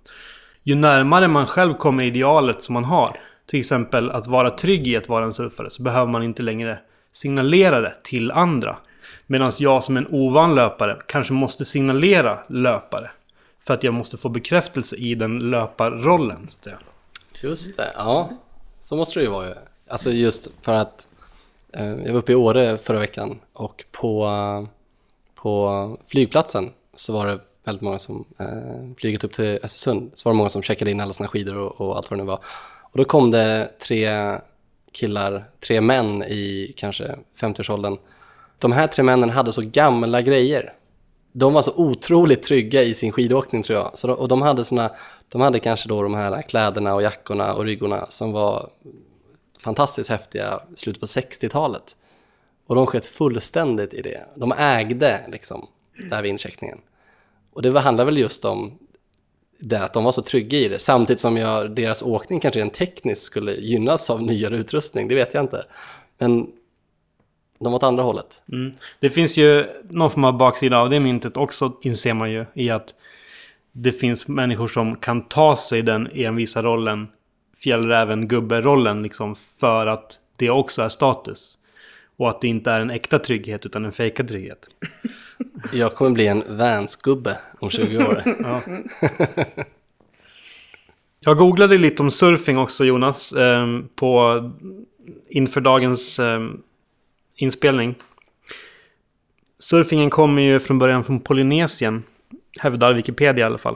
[0.64, 4.98] Ju närmare man själv kommer idealet som man har, till exempel att vara trygg i
[4.98, 6.80] att vara en surfare, så behöver man inte längre
[7.12, 8.78] signalera det till andra.
[9.28, 13.12] Medan jag som en ovan löpare kanske måste signalera löpare.
[13.60, 16.48] För att jag måste få bekräftelse i den löparrollen.
[16.50, 16.78] Så att säga.
[17.42, 18.30] Just det, ja.
[18.80, 19.54] Så måste det ju vara ju.
[19.88, 21.08] Alltså just för att
[21.74, 24.68] eh, jag var uppe i Åre förra veckan och på,
[25.36, 30.34] på flygplatsen så var det väldigt många som, eh, flyget upp till Östersund, så var
[30.34, 32.40] det många som checkade in alla sina skidor och, och allt vad det nu var.
[32.94, 34.34] Och då kom det tre
[34.92, 37.98] killar, tre män i kanske 50-årsåldern.
[38.60, 40.74] De här tre männen hade så gamla grejer.
[41.32, 43.92] De var så otroligt trygga i sin skidåkning tror jag.
[43.94, 44.92] Så de, och de hade, såna,
[45.30, 48.70] de hade kanske då de här kläderna och jackorna och ryggorna som var
[49.60, 51.98] fantastiskt häftiga i slutet på 60-talet.
[52.68, 54.26] Och de sköt fullständigt i det.
[54.36, 55.68] De ägde liksom
[56.10, 56.82] det här vid incheckningen.
[57.54, 58.78] Och det handlar väl just om
[59.63, 60.80] det att de var så trygga i det.
[60.80, 65.08] Samtidigt som jag, deras åkning kanske rent tekniskt skulle gynnas av nyare utrustning.
[65.08, 65.65] Det vet jag inte.
[66.17, 66.47] Men
[67.60, 68.43] de var åt andra hållet.
[68.52, 68.71] Mm.
[68.99, 72.69] Det finns ju någon form av baksida av det myntet också, inser man ju, i
[72.69, 72.95] att
[73.71, 77.08] det finns människor som kan ta sig den envisa rollen,
[77.58, 81.58] fjällräven-gubbe-rollen, liksom, för att det också är status.
[82.24, 84.70] Och att det inte är en äkta trygghet, utan en fejkad trygghet.
[85.74, 88.24] Jag kommer bli en Vans-gubbe om 20 år.
[88.40, 88.62] Ja.
[91.20, 93.32] Jag googlade lite om surfing också Jonas.
[93.32, 94.52] Eh, på,
[95.30, 96.50] inför dagens eh,
[97.36, 97.96] inspelning.
[99.60, 102.04] Surfingen kommer ju från början från Polynesien.
[102.60, 103.76] Hävdar Wikipedia i alla fall.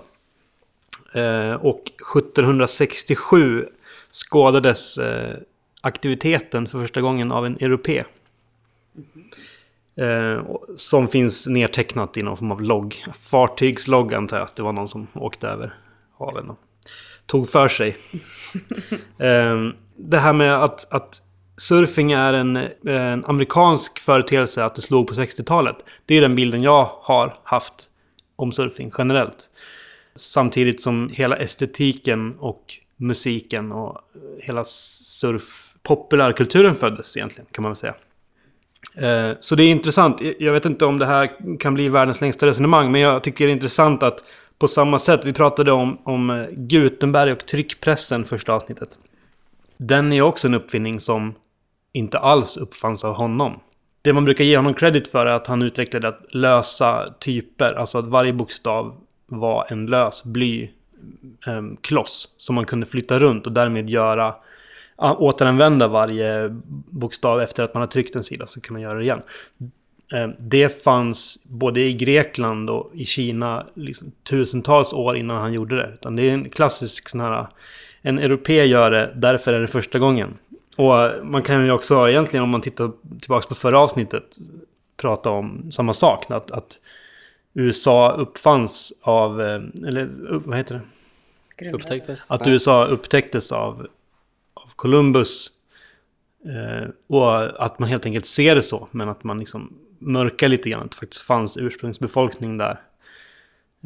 [1.13, 3.65] Eh, och 1767
[4.11, 5.37] skådades eh,
[5.81, 8.05] aktiviteten för första gången av en europe.
[9.97, 13.05] Eh, som finns nedtecknat i någon form av logg.
[13.13, 15.73] Fartygslogg antar jag att det var någon som åkte över
[16.19, 16.59] haven och
[17.25, 17.89] tog för sig.
[19.17, 21.21] eh, det här med att, att
[21.57, 22.55] surfing är en,
[22.85, 25.75] en, amerikansk företeelse, att det slog på 60-talet.
[26.05, 27.89] Det är den bilden jag har haft
[28.35, 29.49] om surfing generellt.
[30.15, 32.63] Samtidigt som hela estetiken och
[32.97, 34.01] musiken och
[34.39, 37.95] hela surf populärkulturen föddes egentligen, kan man väl säga.
[39.01, 40.21] Eh, så det är intressant.
[40.39, 43.51] Jag vet inte om det här kan bli världens längsta resonemang, men jag tycker det
[43.51, 44.23] är intressant att
[44.59, 48.89] på samma sätt, vi pratade om, om eh, Gutenberg och tryckpressen första avsnittet.
[49.77, 51.35] Den är också en uppfinning som
[51.93, 53.59] inte alls uppfanns av honom.
[54.01, 57.97] Det man brukar ge honom credit för är att han utvecklade att lösa typer, alltså
[57.97, 63.89] att varje bokstav var en lös blykloss eh, som man kunde flytta runt och därmed
[63.89, 64.33] göra
[64.97, 66.55] återanvända varje
[66.89, 69.21] bokstav efter att man har tryckt en sida så kan man göra det igen.
[70.13, 75.75] Eh, det fanns både i Grekland och i Kina liksom, tusentals år innan han gjorde
[75.75, 75.91] det.
[75.93, 77.47] Utan det är en klassisk sån här...
[78.01, 80.37] En europé gör det, därför är det första gången.
[80.77, 84.37] Och man kan ju också egentligen, om man tittar tillbaka på förra avsnittet,
[84.97, 86.31] prata om samma sak.
[86.31, 86.79] Att, att
[87.53, 90.09] USA uppfanns av, eh, eller
[90.45, 90.75] vad heter
[91.59, 91.71] det?
[91.71, 92.31] Upptäcktes.
[92.31, 93.87] Att USA upptäcktes av
[94.77, 95.49] Columbus.
[96.45, 100.69] Eh, och att man helt enkelt ser det så, men att man liksom mörkar lite
[100.69, 102.81] grann att det faktiskt fanns ursprungsbefolkning där.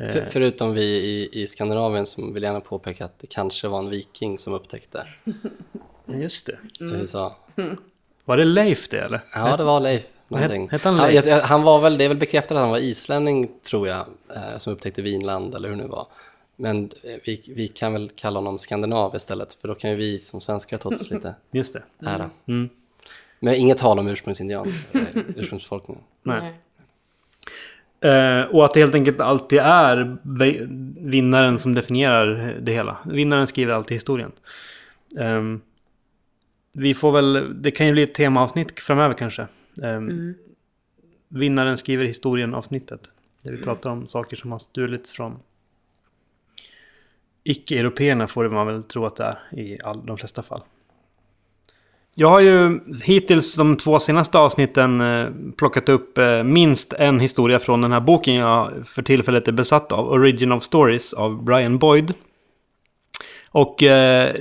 [0.02, 0.10] Eh.
[0.10, 3.90] För, förutom vi i, i Skandinavien som vill gärna påpeka att det kanske var en
[3.90, 5.08] viking som upptäckte.
[6.06, 6.58] Just det.
[6.84, 6.96] Mm.
[6.96, 7.36] USA.
[8.26, 9.22] Var det Leif det eller?
[9.34, 10.04] Ja, det var Leif.
[10.28, 10.70] Någonting.
[10.70, 11.28] Hette han Leif?
[11.28, 14.58] Han, han, var väl, det är väl bekräftat att han var islänning tror jag, eh,
[14.58, 16.08] som upptäckte Vinland eller hur det nu var.
[16.62, 20.20] Men eh, vi, vi kan väl kalla honom skandinav istället, för då kan ju vi
[20.20, 21.84] som svenskar ta oss lite Just det.
[22.00, 22.30] ära.
[22.46, 22.70] Mm.
[23.40, 24.74] Men inget tal om ursprungsindian,
[25.38, 26.04] ursprungsbefolkningen.
[26.24, 26.54] Nej.
[28.06, 30.18] Uh, och att det helt enkelt alltid är
[31.10, 32.98] vinnaren som definierar det hela.
[33.06, 34.32] Vinnaren skriver alltid historien.
[35.20, 35.62] Um,
[36.72, 39.42] vi får väl, det kan ju bli ett temaavsnitt framöver kanske.
[39.82, 40.34] Um, mm.
[41.28, 43.12] Vinnaren skriver historien avsnittet.
[43.44, 45.40] Där vi pratar om saker som har stulits från
[47.44, 50.62] icke-européerna får man väl tro att det är i all, de flesta fall.
[52.16, 57.60] Jag har ju hittills de två senaste avsnitten eh, plockat upp eh, minst en historia
[57.60, 60.10] från den här boken jag för tillfället är besatt av.
[60.10, 62.14] Origin of Stories av Brian Boyd.
[63.50, 64.34] Och eh,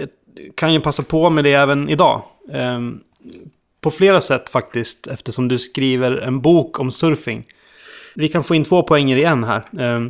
[0.55, 2.23] kan ju passa på med det även idag.
[2.53, 2.81] Eh,
[3.81, 7.45] på flera sätt faktiskt, eftersom du skriver en bok om surfing.
[8.15, 9.63] Vi kan få in två poänger i en här.
[9.79, 10.01] Eh,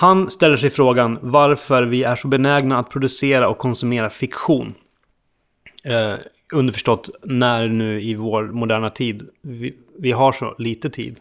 [0.00, 4.74] han ställer sig frågan varför vi är så benägna att producera och konsumera fiktion.
[5.84, 6.14] Eh,
[6.52, 11.20] underförstått när nu i vår moderna tid vi, vi, har så lite tid.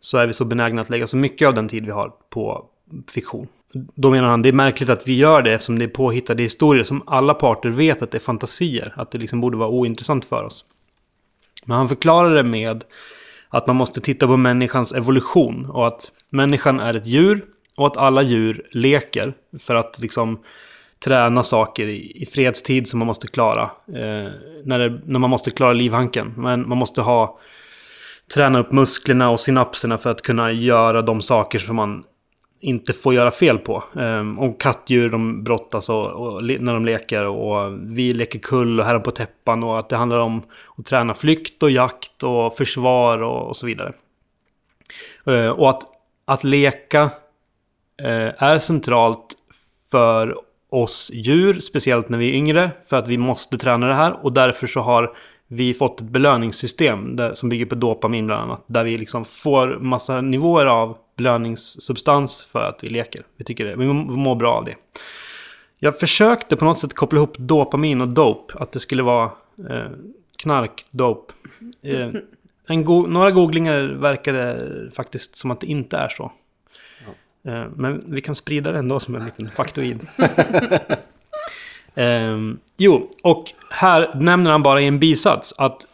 [0.00, 2.64] Så är vi så benägna att lägga så mycket av den tid vi har på
[3.08, 3.48] fiktion.
[3.72, 6.84] Då menar han det är märkligt att vi gör det eftersom det är påhittade historier
[6.84, 8.92] som alla parter vet att det är fantasier.
[8.96, 10.64] Att det liksom borde vara ointressant för oss.
[11.64, 12.84] Men han förklarar det med
[13.48, 17.46] att man måste titta på människans evolution och att människan är ett djur
[17.80, 20.38] och att alla djur leker för att liksom
[21.04, 23.62] träna saker i, i fredstid som man måste klara.
[23.88, 24.32] Eh,
[24.64, 26.34] när, det, när man måste klara livhanken.
[26.36, 27.38] Men man måste ha
[28.34, 32.04] träna upp musklerna och synapserna för att kunna göra de saker som man
[32.60, 33.84] inte får göra fel på.
[33.92, 38.86] Um, och kattdjur de brottas och, och, när de leker och vi leker kull och
[38.86, 40.42] herren på täppan och att det handlar om
[40.78, 43.92] att träna flykt och jakt och försvar och, och så vidare.
[45.28, 45.82] Uh, och att,
[46.24, 47.10] att leka
[48.04, 49.36] Eh, är centralt
[49.90, 50.36] för
[50.70, 54.32] oss djur, speciellt när vi är yngre, för att vi måste träna det här och
[54.32, 55.16] därför så har
[55.52, 58.64] vi fått ett belöningssystem där, som bygger på dopamin bland annat.
[58.66, 63.22] Där vi liksom får massa nivåer av belöningssubstans för att vi leker.
[63.36, 64.74] Vi tycker det, vi mår bra av det.
[65.78, 68.54] Jag försökte på något sätt koppla ihop dopamin och dope.
[68.58, 69.30] Att det skulle vara
[69.70, 69.90] eh,
[70.36, 71.32] knark, dope.
[71.82, 72.08] Eh,
[72.66, 76.32] en go några googlingar verkade faktiskt som att det inte är så.
[77.44, 80.06] Eh, men vi kan sprida det ändå som en liten faktoid.
[81.94, 85.86] Um, jo, och här nämner han bara i en bisats att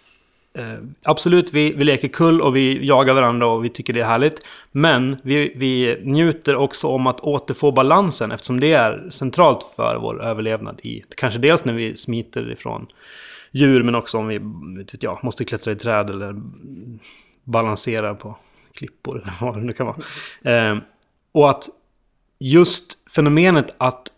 [0.59, 4.05] uh, absolut, vi, vi leker kull och vi jagar varandra och vi tycker det är
[4.05, 4.43] härligt.
[4.73, 10.23] Men vi, vi njuter också om att återfå balansen eftersom det är centralt för vår
[10.23, 10.81] överlevnad.
[10.83, 12.87] i Kanske dels när vi smiter ifrån
[13.51, 14.39] djur men också om vi
[14.79, 16.35] vet jag, måste klättra i träd eller
[17.45, 18.37] balansera på
[18.73, 20.71] klippor eller vad det nu kan vara.
[20.71, 20.81] Um,
[21.37, 21.69] och att
[22.39, 24.13] just fenomenet att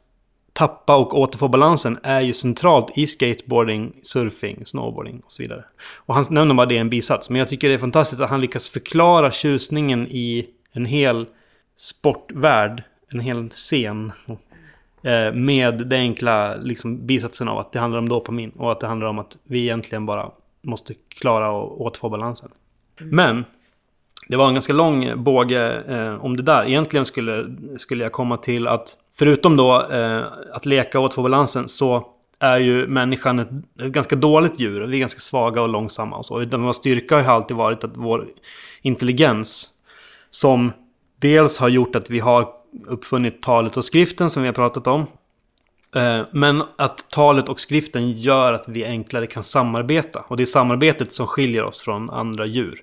[0.52, 5.64] tappa och återfå balansen är ju centralt i skateboarding, surfing, snowboarding och så vidare.
[5.96, 7.30] Och han nämner bara det i en bisats.
[7.30, 11.26] Men jag tycker det är fantastiskt att han lyckas förklara tjusningen i en hel
[11.76, 14.12] sportvärld, en hel scen.
[15.02, 18.86] Eh, med den enkla liksom, bisatsen av att det handlar om dopamin och att det
[18.86, 20.30] handlar om att vi egentligen bara
[20.62, 22.50] måste klara och återfå balansen.
[22.98, 23.44] Men
[24.28, 26.68] det var en ganska lång båge eh, om det där.
[26.68, 31.68] Egentligen skulle, skulle jag komma till att Förutom då eh, att leka och få balansen
[31.68, 32.06] så
[32.38, 33.48] är ju människan ett,
[33.82, 34.80] ett, ganska dåligt djur.
[34.80, 36.42] Vi är ganska svaga och långsamma och så.
[36.42, 38.28] Utan vår styrka har alltid varit att vår
[38.82, 39.70] intelligens
[40.30, 40.72] som
[41.20, 42.48] dels har gjort att vi har
[42.86, 45.06] uppfunnit talet och skriften som vi har pratat om.
[45.96, 50.20] Eh, men att talet och skriften gör att vi enklare kan samarbeta.
[50.20, 52.82] Och det är samarbetet som skiljer oss från andra djur.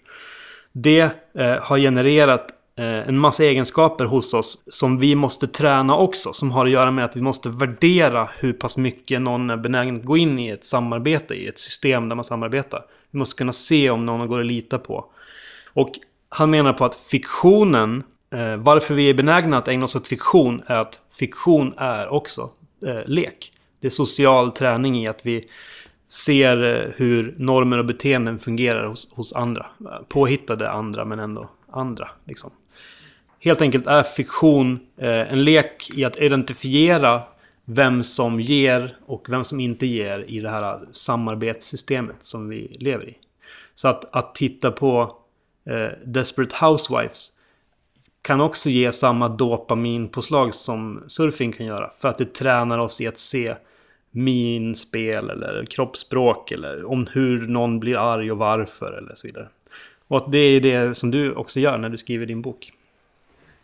[0.78, 6.34] Det eh, har genererat Eh, en massa egenskaper hos oss som vi måste träna också.
[6.34, 9.96] Som har att göra med att vi måste värdera hur pass mycket någon är benägen
[9.96, 12.86] att gå in i ett samarbete, i ett system där man samarbetar.
[13.12, 15.06] Vi måste kunna se om någon går att lita på.
[15.74, 15.92] Och
[16.30, 20.62] han menar på att fiktionen, eh, varför vi är benägna att ägna oss åt fiktion,
[20.68, 22.50] är att fiktion är också
[22.86, 23.52] eh, lek.
[23.80, 25.48] Det är social träning i att vi
[26.08, 29.66] ser eh, hur normer och beteenden fungerar hos, hos andra.
[29.80, 32.10] Eh, påhittade andra, men ändå andra.
[32.26, 32.52] Liksom
[33.46, 37.22] helt enkelt är fiktion eh, en lek i att identifiera
[37.66, 43.10] vem som ger och vem som inte ger i det här samarbetssystemet som vi lever
[43.10, 43.18] i.
[43.76, 45.18] Så att, att titta på
[45.70, 47.32] eh, Desperate Housewives
[48.22, 51.92] kan också ge samma dopaminpåslag som surfing kan göra.
[51.98, 53.56] För att det tränar oss i att se
[54.16, 59.48] minspel eller kroppsspråk eller om hur någon blir arg och varför eller så vidare.
[60.08, 62.72] Och att det är det som du också gör när du skriver din bok.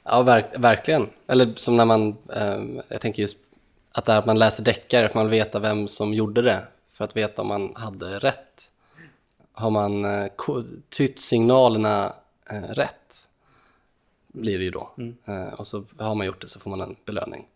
[0.03, 1.09] Ja, verk, verkligen.
[1.27, 3.37] Eller som när man, eh, jag tänker just
[3.91, 6.63] att det är att man läser deckare för man vill veta vem som gjorde det.
[6.91, 8.71] För att veta om man hade rätt.
[9.53, 10.31] Har man eh,
[10.89, 12.13] tytt signalerna
[12.49, 13.27] eh, rätt,
[14.27, 14.91] blir det ju då.
[14.97, 15.15] Mm.
[15.25, 17.47] Eh, och så har man gjort det så får man en belöning.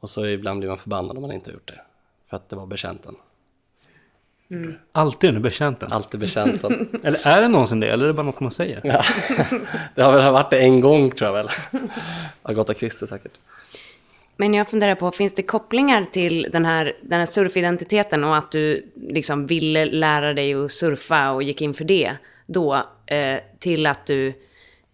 [0.00, 1.80] Och så ibland blir man förbannad om man inte har gjort det.
[2.30, 3.06] För att det var bekänt
[4.50, 4.74] Mm.
[4.92, 5.92] Alltid under betjänten?
[5.92, 6.88] Alltid betjänten.
[7.04, 8.80] eller är det någonsin det, eller är det bara något man säger?
[8.84, 9.04] Ja.
[9.94, 11.48] det har väl varit det en gång, tror jag väl.
[12.42, 13.32] Agatha Christie säkert.
[14.36, 18.50] Men jag funderar på, finns det kopplingar till den här, den här surfidentiteten och att
[18.50, 22.12] du liksom ville lära dig att surfa och gick in för det
[22.46, 24.32] då, eh, till att du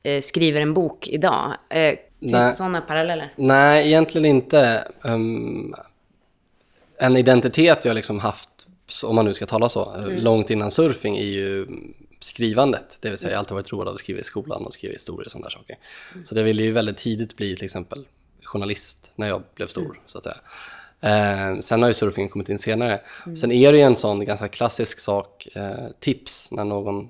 [0.03, 1.53] eh, skriver en bok idag?
[1.69, 2.51] Eh, finns Nej.
[2.51, 3.33] det sådana paralleller?
[3.37, 4.89] Nej, egentligen inte.
[5.03, 5.75] Um,
[6.99, 8.51] en identitet jag liksom haft
[9.05, 10.19] om man nu ska tala så, eh, mm.
[10.19, 11.67] långt innan surfing är ju
[12.21, 12.99] skrivandet.
[13.01, 14.93] Det vill säga jag har alltid varit road av att skriva i skolan och skriva
[14.93, 15.79] historier och sådana saker.
[16.15, 16.27] Mm.
[16.27, 18.07] Så jag ville ju väldigt tidigt bli till exempel
[18.43, 19.97] journalist när jag blev stor mm.
[20.07, 20.37] så att säga.
[21.01, 23.01] Eh, sen har ju surfingen kommit in senare.
[23.27, 23.37] Mm.
[23.37, 27.09] Sen är det ju en sån ganska klassisk sak, eh, tips när någon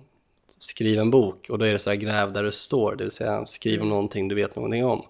[0.58, 3.10] skriver en bok och då är det så här gräv där du står, det vill
[3.10, 3.88] säga skriv om mm.
[3.88, 5.00] någonting du vet någonting om.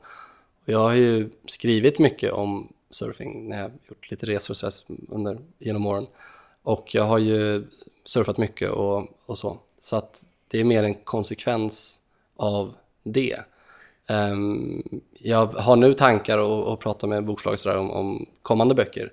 [0.65, 4.71] Och jag har ju skrivit mycket om surfing när jag gjort lite resor
[5.09, 6.07] under, genom åren.
[6.63, 7.67] Och jag har ju
[8.05, 9.59] surfat mycket och, och så.
[9.81, 12.01] Så att det är mer en konsekvens
[12.37, 13.37] av det.
[14.09, 14.83] Um,
[15.13, 19.13] jag har nu tankar och, och pratar med bokförlag sådär om, om kommande böcker.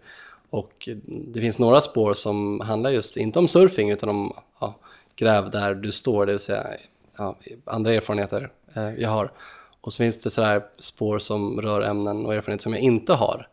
[0.49, 4.75] Och det finns några spår som handlar just, inte om surfing, utan om ja,
[5.15, 6.67] gräv där du står, det vill säga
[7.17, 9.31] ja, andra erfarenheter eh, jag har.
[9.81, 13.47] Och så finns det sådär spår som rör ämnen och erfarenheter som jag inte har.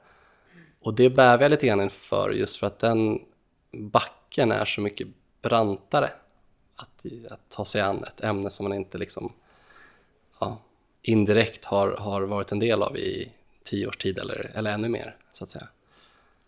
[0.83, 3.21] Och det bävar jag lite grann inför just för att den
[3.73, 5.09] backen är så mycket
[5.43, 6.11] brantare
[6.77, 9.33] att, att ta sig an ett ämne som man inte liksom
[10.41, 10.59] ja,
[11.03, 13.33] indirekt har, har varit en del av i
[13.65, 15.69] tio års tid eller, eller ännu mer så att säga.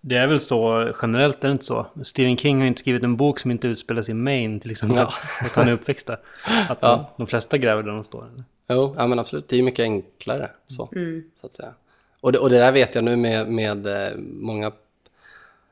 [0.01, 1.87] Det är väl så generellt, är det inte så?
[2.03, 4.99] Stephen King har inte skrivit en bok som inte utspelar sig i Maine till exempel.
[4.99, 5.13] Ja.
[5.47, 6.21] Att han är uppväxt där.
[6.69, 6.97] Att ja.
[6.97, 8.31] de, de flesta gräver där de står.
[8.69, 9.49] Jo, ja men absolut.
[9.49, 11.31] Det är mycket enklare så, mm.
[11.41, 11.75] så att säga.
[12.23, 14.73] Och det, och det där vet jag nu med, med eh, många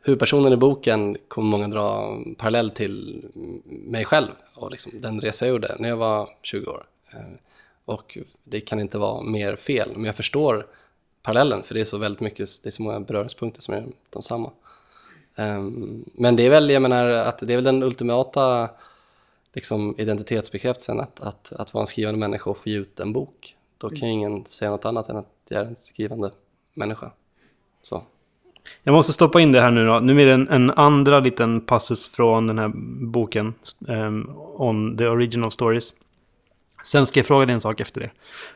[0.03, 3.25] huvudpersonen i boken kommer många dra parallell till
[3.65, 6.87] mig själv och liksom den resa jag gjorde när jag var 20 år.
[7.13, 7.21] Eh,
[7.85, 10.67] och det kan inte vara mer fel, men jag förstår
[11.23, 14.23] parallellen för det är så väldigt mycket, det är så många beröringspunkter som är de
[14.23, 14.51] samma.
[15.37, 18.71] Um, men det är väl, jag menar, att det är väl den ultimata
[19.53, 23.57] liksom, identitetsbekräftelsen att, att, att vara en skrivande människa och få ge ut en bok.
[23.79, 26.31] Då kan ju ingen säga något annat än att jag är en skrivande
[26.75, 27.11] människa.
[27.83, 28.03] Så.
[28.83, 29.99] Jag måste stoppa in det här nu då.
[29.99, 32.73] Nu är det en, en andra liten passus från den här
[33.07, 33.55] boken.
[33.79, 35.93] Um, on the original stories.
[36.85, 38.11] Sen ska jag fråga dig en sak efter det.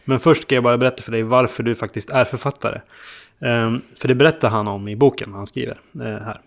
[0.05, 2.81] Men först ska jag bara berätta för dig varför du faktiskt är författare.
[3.39, 6.41] Um, för det berättar han om i boken han skriver uh, här.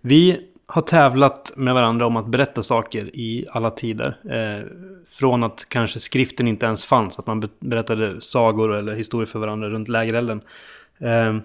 [0.00, 4.16] Vi har tävlat med varandra om att berätta saker i alla tider.
[4.30, 4.66] Eh,
[5.08, 9.68] från att kanske skriften inte ens fanns, att man berättade sagor eller historier för varandra
[9.68, 10.40] runt lägerelden.
[10.98, 11.36] Eh,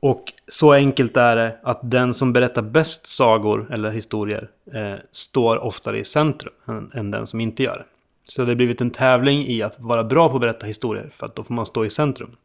[0.00, 5.64] och så enkelt är det att den som berättar bäst sagor eller historier eh, står
[5.64, 7.84] oftare i centrum än, än, den som inte gör det.
[8.24, 11.26] Så det har blivit en tävling i att vara bra på att berätta historier, för
[11.26, 12.36] att då får man stå i centrum.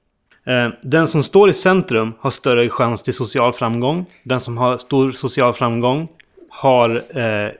[0.45, 4.05] Eh, den som står i centrum har större chans till social framgång.
[4.23, 6.07] Den som har stor social framgång
[6.49, 7.51] har eh,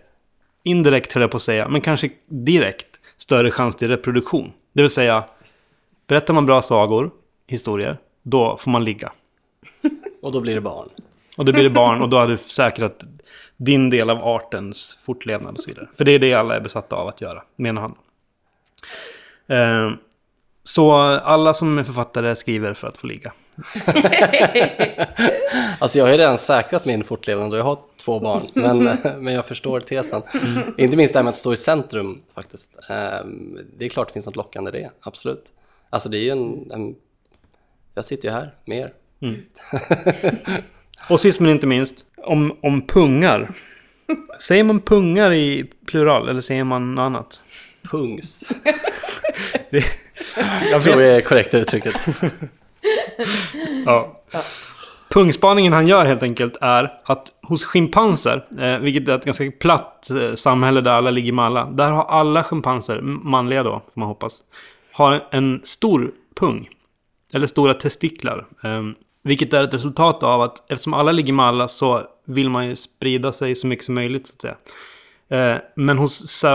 [0.63, 4.51] indirekt, höll jag på att säga, men kanske direkt större chans till reproduktion.
[4.73, 5.23] Det vill säga,
[6.07, 7.11] berättar man bra sagor,
[7.47, 9.11] historier, då får man ligga.
[10.21, 10.89] Och då blir det barn.
[11.37, 13.03] Och då blir det barn och då har du säkrat
[13.57, 15.87] din del av artens fortlevnad och så vidare.
[15.97, 17.95] För det är det alla är besatta av att göra, menar han.
[19.47, 19.97] Eh,
[20.67, 23.33] så alla som är författare skriver för att få ligga.
[25.79, 28.47] alltså jag har ju redan säkrat min fortlevnad och jag har två barn.
[28.53, 28.83] Men,
[29.23, 30.21] men jag förstår tesen.
[30.33, 30.73] Mm.
[30.77, 32.75] Inte minst det här med att stå i centrum faktiskt.
[32.89, 35.45] Ehm, det är klart det finns något lockande i det, absolut.
[35.89, 36.71] Alltså det är ju en...
[36.71, 36.95] en
[37.93, 38.93] jag sitter ju här med er.
[39.19, 39.41] Mm.
[41.09, 43.53] och sist men inte minst, om, om pungar.
[44.39, 47.43] Säger man pungar i plural eller säger man något annat?
[47.91, 48.43] Pungs.
[49.69, 49.83] det,
[50.71, 51.95] jag tror det är korrekta uttrycket.
[53.85, 54.15] ja.
[55.15, 60.09] Pungspaningen han gör helt enkelt är att hos schimpanser, eh, vilket är ett ganska platt
[60.09, 61.65] eh, samhälle där alla ligger med alla.
[61.65, 64.43] Där har alla schimpanser, manliga då, får man hoppas,
[64.91, 66.69] har en stor pung.
[67.33, 68.45] Eller stora testiklar.
[68.63, 68.81] Eh,
[69.23, 72.75] vilket är ett resultat av att eftersom alla ligger med alla så vill man ju
[72.75, 74.55] sprida sig så mycket som möjligt så att säga.
[75.29, 76.45] Eh, men hos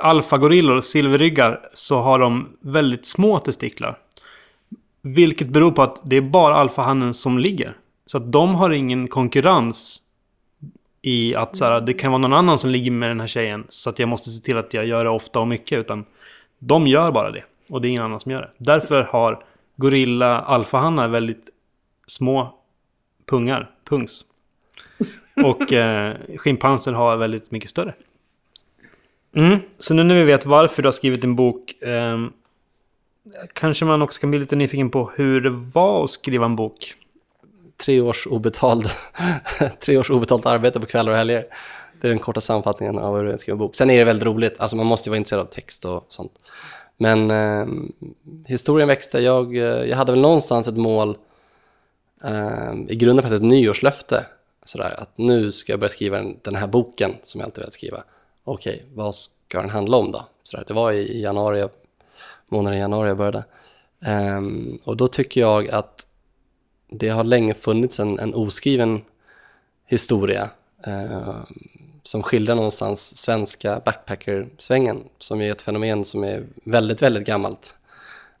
[0.00, 3.98] alfagorillor, silverryggar, så har de väldigt små testiklar.
[5.02, 7.76] Vilket beror på att det är bara alfahannen som ligger.
[8.06, 10.02] Så att de har ingen konkurrens
[11.02, 13.66] i att så här, det kan vara någon annan som ligger med den här tjejen.
[13.68, 15.78] Så att jag måste se till att jag gör det ofta och mycket.
[15.78, 16.04] Utan
[16.58, 17.44] de gör bara det.
[17.70, 18.50] Och det är ingen annan som gör det.
[18.58, 19.42] Därför har
[19.76, 21.50] gorilla alfahannar väldigt
[22.06, 22.54] små
[23.26, 23.70] pungar.
[23.88, 24.24] Pungs.
[25.44, 27.94] Och eh, schimpanser har väldigt mycket större.
[29.38, 29.58] Mm.
[29.78, 31.82] Så nu när vi vet varför du har skrivit din bok.
[31.82, 32.18] Eh,
[33.52, 36.94] kanske man också kan bli lite nyfiken på hur det var att skriva en bok.
[37.76, 38.86] Tre års, obetald,
[39.80, 41.46] tre års obetalt arbete på kvällar och helger.
[42.00, 43.74] Det är den korta sammanfattningen av hur jag skriver en bok.
[43.74, 44.60] Sen är det väldigt roligt.
[44.60, 46.32] Alltså man måste ju vara intresserad av text och sånt.
[46.96, 47.66] Men eh,
[48.46, 49.20] historien växte.
[49.20, 51.16] Jag, eh, jag hade väl någonstans ett mål.
[52.24, 54.26] Eh, I grunden faktiskt ett nyårslöfte.
[54.64, 57.72] Sådär, att nu ska jag börja skriva den, den här boken som jag alltid velat
[57.72, 58.02] skriva
[58.48, 60.26] okej, okay, vad ska den handla om då?
[60.42, 61.68] Så där, det var i januari,
[62.48, 63.44] månaden i januari jag började.
[64.06, 66.06] Um, och då tycker jag att
[66.88, 69.02] det har länge funnits en, en oskriven
[69.86, 70.50] historia
[70.88, 71.44] uh,
[72.02, 77.74] som skildrar någonstans svenska backpackersvängen som är ett fenomen som är väldigt, väldigt gammalt.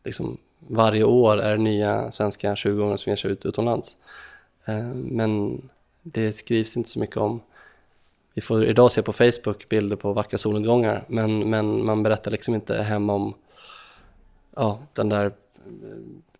[0.04, 3.96] Liksom, varje år är det nya svenska 20-åringar som ger sig ut utomlands.
[4.68, 5.62] Uh, men
[6.02, 7.40] det skrivs inte så mycket om
[8.38, 12.54] vi får idag se på Facebook bilder på vackra solnedgångar men, men man berättar liksom
[12.54, 13.34] inte hem om
[14.56, 15.32] ja, den där eh,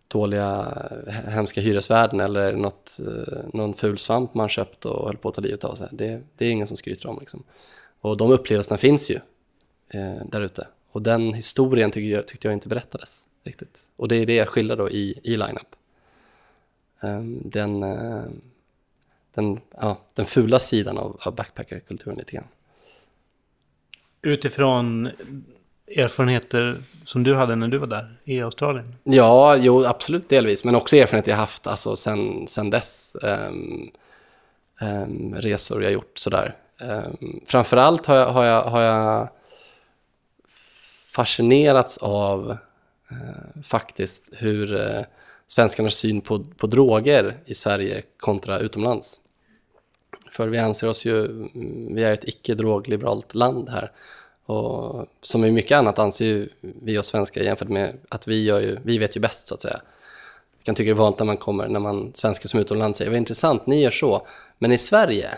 [0.07, 0.77] dåliga,
[1.07, 5.35] eh, hemska hyresvärden eller något, eh, någon ful svamp man köpt och höll på att
[5.35, 5.87] ta livet av sig.
[5.91, 7.19] Det, det är ingen som skryter om.
[7.19, 7.43] Liksom.
[8.01, 9.19] Och de upplevelserna finns ju
[9.89, 10.67] eh, där ute.
[10.91, 13.89] Och den historien tyckte jag, tyckte jag inte berättades riktigt.
[13.95, 15.75] Och det är det jag skildrar då i, i line-up.
[17.01, 18.23] Um, den, uh,
[19.41, 22.47] den, ja, den fula sidan av, av backpackerkulturen lite grann.
[24.21, 25.09] Utifrån
[25.95, 28.95] erfarenheter som du hade när du var där i Australien?
[29.03, 30.63] Ja, jo, absolut delvis.
[30.63, 33.15] Men också erfarenheter jag haft alltså, sen, sen dess.
[33.21, 33.91] Um,
[34.81, 36.55] um, resor jag gjort sådär.
[36.81, 39.29] Um, framförallt har jag, har, jag, har jag
[41.13, 42.57] fascinerats av
[43.11, 45.01] uh, faktiskt hur uh,
[45.47, 49.21] svenskarnas syn på, på droger i Sverige kontra utomlands.
[50.31, 51.27] För vi anser oss ju,
[51.91, 53.91] vi är ett icke-drogliberalt land här.
[54.45, 58.59] Och som i mycket annat anser ju vi oss svenskar jämfört med att vi, gör
[58.59, 59.81] ju, vi vet ju bäst så att säga.
[60.57, 63.11] Jag kan tycka det är vanligt när man kommer, när man svenskar som utomlands säger
[63.11, 64.27] vad intressant, ni gör så.
[64.57, 65.29] Men i Sverige,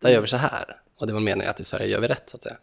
[0.00, 0.76] där gör vi så här.
[0.98, 2.56] Och det man menar är att i Sverige gör vi rätt så att säga.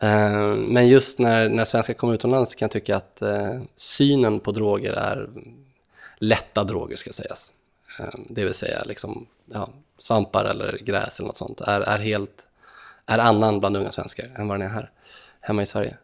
[0.00, 4.52] Eh, men just när, när svenskar kommer utomlands kan jag tycka att eh, synen på
[4.52, 5.30] droger är
[6.18, 7.52] lätta droger ska sägas.
[7.98, 9.68] Ehm, det vill säga liksom, ja,
[9.98, 12.46] svampar eller gräs eller något sånt är, är helt
[13.06, 14.90] är annan bland unga svenskar än vad den är här
[15.40, 15.96] hemma i Sverige.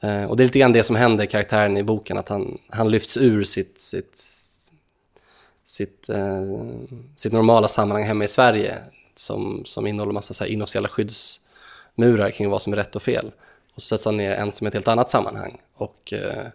[0.00, 2.90] Eh, och det är lite grann det som händer karaktären i boken, att han, han
[2.90, 4.24] lyfts ur sitt, sitt,
[5.64, 6.42] sitt, eh,
[7.16, 8.78] sitt normala sammanhang hemma i Sverige
[9.14, 13.32] som, som innehåller massa så här inofficiella skyddsmurar kring vad som är rätt och fel.
[13.74, 16.46] Och så sätts han ner ensam i ett helt annat sammanhang och eh,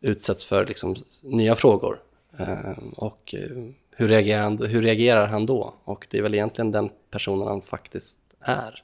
[0.00, 2.00] utsätts för liksom, nya frågor.
[2.38, 3.56] Eh, och eh,
[3.98, 5.74] hur reagerar, han, hur reagerar han då?
[5.84, 8.82] Och det är väl egentligen den personen han faktiskt är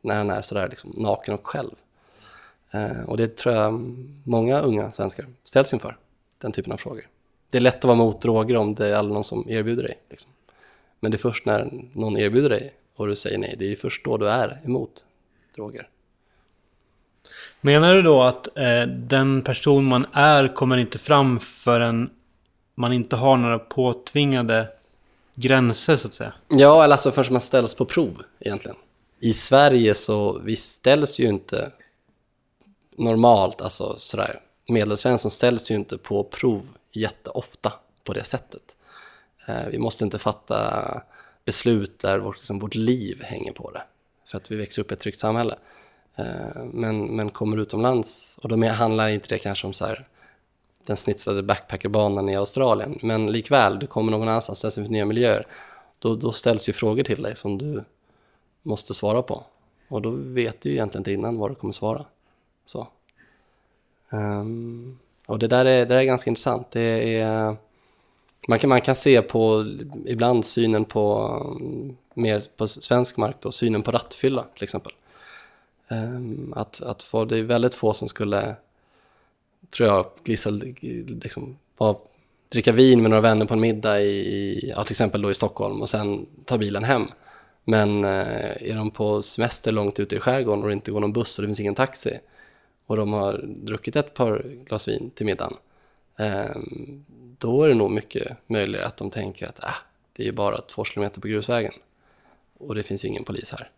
[0.00, 1.70] när han är sådär liksom, naken och själv.
[2.70, 3.72] Eh, och det tror jag
[4.24, 5.96] många unga svenskar ställs inför,
[6.38, 7.08] den typen av frågor.
[7.50, 9.98] Det är lätt att vara mot droger om det är aldrig någon som erbjuder dig.
[10.10, 10.30] Liksom.
[11.00, 14.04] Men det är först när någon erbjuder dig och du säger nej, det är först
[14.04, 15.04] då du är emot
[15.54, 15.88] droger.
[17.60, 22.10] Menar du då att eh, den person man är kommer inte fram förrän
[22.78, 24.68] man inte har några påtvingade
[25.34, 26.32] gränser så att säga?
[26.48, 28.76] Ja, eller alltså förrän man ställs på prov egentligen.
[29.20, 31.72] I Sverige så vi ställs ju inte
[32.96, 37.72] normalt, alltså sådär, medelsvensson ställs ju inte på prov jätteofta
[38.04, 38.76] på det sättet.
[39.46, 41.02] Eh, vi måste inte fatta
[41.44, 43.82] beslut där vårt, liksom, vårt liv hänger på det,
[44.26, 45.56] för att vi växer upp i ett tryggt samhälle.
[46.16, 50.06] Eh, men, men kommer utomlands, och då handlar inte det kanske om så här,
[50.86, 55.46] den snitsade backpackerbanan i Australien, men likväl, du kommer någon annanstans, ställs inför nya miljöer,
[55.98, 57.84] då, då ställs ju frågor till dig som du
[58.62, 59.44] måste svara på.
[59.88, 62.04] Och då vet du ju egentligen inte innan vad du kommer svara.
[62.64, 62.88] Så.
[64.10, 66.70] Um, och det där är, det där är ganska intressant.
[66.70, 67.56] Det är,
[68.48, 69.66] man, kan, man kan se på
[70.06, 71.28] ibland synen på
[71.60, 74.92] mm, mer på svensk mark då, synen på rattfylla till exempel.
[75.88, 78.56] Um, att, att få, det är väldigt få som skulle,
[79.70, 81.98] tror jag, liksom, var,
[82.48, 85.80] dricka vin med några vänner på en middag i, ja, till exempel då i Stockholm
[85.82, 87.06] och sen ta bilen hem.
[87.64, 91.12] Men eh, är de på semester långt ute i skärgården och det inte går någon
[91.12, 92.18] buss och det finns ingen taxi
[92.86, 95.56] och de har druckit ett par glas vin till middagen,
[96.18, 96.56] eh,
[97.38, 99.76] då är det nog mycket möjligt att de tänker att ah,
[100.12, 101.72] det är ju bara två kilometer på grusvägen
[102.58, 103.70] och det finns ju ingen polis här.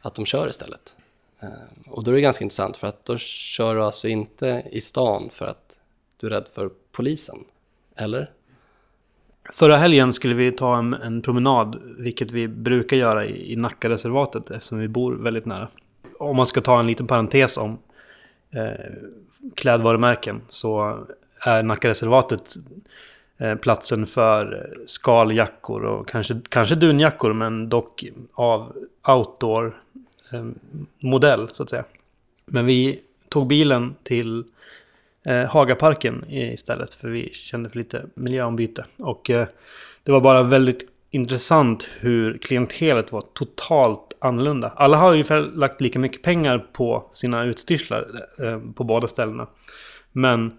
[0.00, 0.96] Att de kör istället.
[1.40, 1.48] Eh,
[1.86, 5.28] och då är det ganska intressant för att då kör du alltså inte i stan
[5.32, 5.76] för att
[6.20, 7.44] du är rädd för polisen,
[7.96, 8.30] eller?
[9.52, 14.50] Förra helgen skulle vi ta en, en promenad, vilket vi brukar göra i, i Nackareservatet
[14.50, 15.68] eftersom vi bor väldigt nära.
[16.18, 17.78] Om man ska ta en liten parentes om
[18.50, 18.72] eh,
[19.54, 20.98] klädvarumärken så
[21.40, 22.54] är Nackareservatet
[23.38, 28.76] eh, platsen för skaljackor och kanske, kanske dunjackor men dock av
[29.08, 29.82] outdoor
[30.32, 30.58] Ehm,
[30.98, 31.84] modell så att säga.
[32.46, 34.44] Men vi tog bilen till
[35.22, 38.84] eh, Hagaparken istället för vi kände för lite miljöombyte.
[38.96, 39.46] Och eh,
[40.02, 44.72] det var bara väldigt intressant hur klientelet var totalt annorlunda.
[44.76, 48.06] Alla har ungefär lagt lika mycket pengar på sina utstyrslar
[48.38, 49.46] eh, på båda ställena.
[50.12, 50.52] Men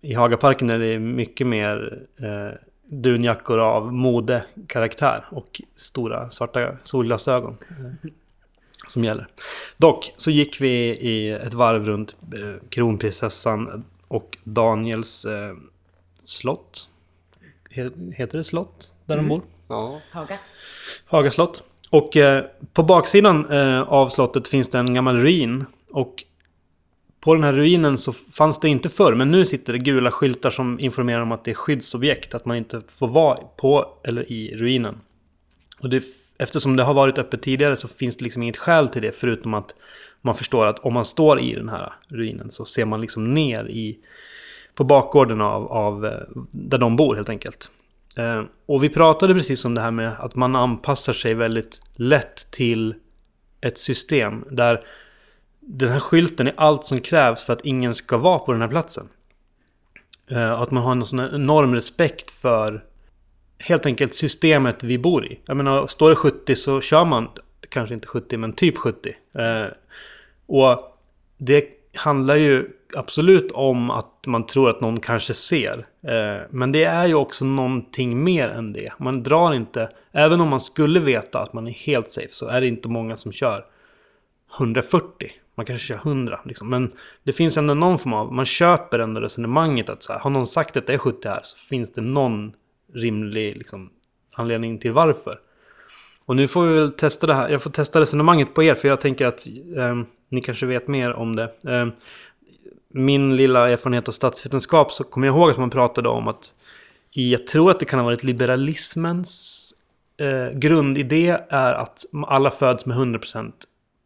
[0.00, 2.58] i Hagaparken är det mycket mer eh,
[2.90, 7.56] dunjackor av modekaraktär och stora svarta solglasögon
[8.86, 9.26] som gäller.
[9.76, 15.54] Dock så gick vi i ett varv runt eh, kronprinsessan och Daniels eh,
[16.24, 16.88] slott.
[18.14, 19.28] Heter det slott där mm.
[19.28, 19.42] de bor?
[19.68, 20.00] Ja.
[20.10, 20.38] Haga.
[21.04, 21.62] Haga slott.
[21.90, 25.64] Och eh, på baksidan eh, av slottet finns det en gammal ruin.
[25.90, 26.24] Och
[27.20, 30.50] på den här ruinen så fanns det inte förr, men nu sitter det gula skyltar
[30.50, 34.56] som informerar om att det är skyddsobjekt, att man inte får vara på eller i
[34.56, 35.00] ruinen.
[35.80, 36.04] Och det,
[36.40, 39.54] eftersom det har varit öppet tidigare så finns det liksom inget skäl till det, förutom
[39.54, 39.74] att
[40.20, 43.64] man förstår att om man står i den här ruinen så ser man liksom ner
[43.64, 43.98] i
[44.74, 46.12] på bakgården av, av eh,
[46.50, 47.70] där de bor helt enkelt.
[48.16, 52.50] Eh, och vi pratade precis om det här med att man anpassar sig väldigt lätt
[52.50, 52.94] till
[53.60, 54.80] ett system där
[55.60, 58.68] den här skylten är allt som krävs för att ingen ska vara på den här
[58.68, 59.08] platsen.
[60.30, 62.84] Eh, att man har en sån enorm respekt för
[63.60, 65.40] helt enkelt systemet vi bor i.
[65.46, 67.28] Jag menar, står det 70 så kör man
[67.68, 69.14] kanske inte 70 men typ 70.
[69.34, 69.66] Eh,
[70.46, 70.98] och
[71.38, 75.86] det handlar ju absolut om att man tror att någon kanske ser.
[76.02, 78.92] Eh, men det är ju också någonting mer än det.
[78.98, 82.60] Man drar inte, även om man skulle veta att man är helt safe så är
[82.60, 83.64] det inte många som kör
[84.58, 85.30] 140.
[85.54, 86.70] Man kanske kör 100 liksom.
[86.70, 86.92] Men
[87.22, 90.46] det finns ändå någon form av, man köper ändå resonemanget att så här, har någon
[90.46, 92.52] sagt att det är 70 här så finns det någon
[92.94, 93.90] rimlig liksom,
[94.32, 95.38] anledning till varför.
[96.24, 97.48] Och nu får vi väl testa det här.
[97.48, 101.12] Jag får testa resonemanget på er för jag tänker att eh, ni kanske vet mer
[101.12, 101.52] om det.
[101.66, 101.86] Eh,
[102.88, 106.54] min lilla erfarenhet av statsvetenskap så kommer jag ihåg att man pratade om att
[107.12, 109.74] i, jag tror att det kan ha varit liberalismens
[110.16, 113.52] eh, grundidé är att alla föds med 100%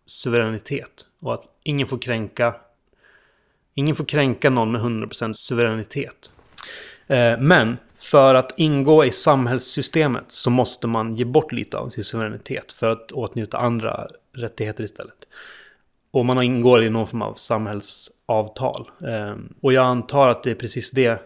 [0.06, 1.06] suveränitet.
[1.20, 2.54] Och att ingen får kränka
[3.74, 6.32] Ingen får kränka någon med 100% suveränitet.
[7.06, 12.04] Eh, men för att ingå i samhällssystemet så måste man ge bort lite av sin
[12.04, 15.28] suveränitet för att åtnjuta andra rättigheter istället.
[16.10, 18.90] Och man ingår i någon form av samhällsavtal.
[19.06, 21.22] Ehm, och jag antar att det är precis det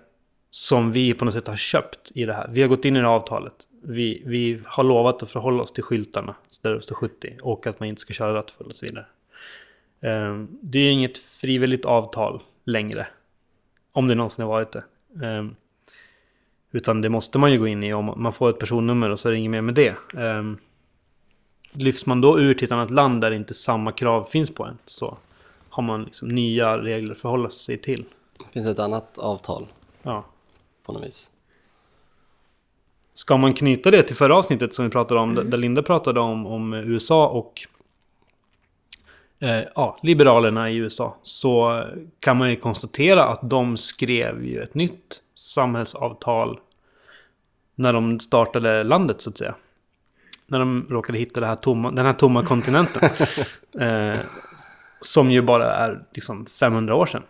[0.50, 2.48] som vi på något sätt har köpt i det här.
[2.52, 3.68] Vi har gått in i det här avtalet.
[3.82, 7.80] Vi, vi har lovat att förhålla oss till skyltarna där det står 70 och att
[7.80, 9.06] man inte ska köra rattfull och så vidare.
[10.00, 13.06] Ehm, det är inget frivilligt avtal längre.
[13.92, 14.84] Om det någonsin har varit det.
[15.26, 15.54] Ehm,
[16.72, 19.28] utan det måste man ju gå in i om man får ett personnummer och så
[19.28, 19.94] är det inget mer med det.
[21.72, 24.78] Lyfts man då ur till ett annat land där inte samma krav finns på en
[24.84, 25.18] så
[25.68, 28.04] har man liksom nya regler att förhålla sig till.
[28.38, 29.66] Det finns ett annat avtal
[30.02, 30.24] Ja.
[30.86, 31.30] på något vis.
[33.14, 36.46] Ska man knyta det till förra avsnittet som vi pratade om, där Linda pratade om,
[36.46, 37.60] om USA och
[39.40, 41.84] eh, ja, Liberalerna i USA, så
[42.20, 46.60] kan man ju konstatera att de skrev ju ett nytt samhällsavtal
[47.74, 49.54] när de startade landet så att säga.
[50.46, 53.10] När de råkade hitta här tomma, den här tomma kontinenten.
[53.80, 54.18] eh,
[55.00, 57.22] som ju bara är liksom 500 år sedan.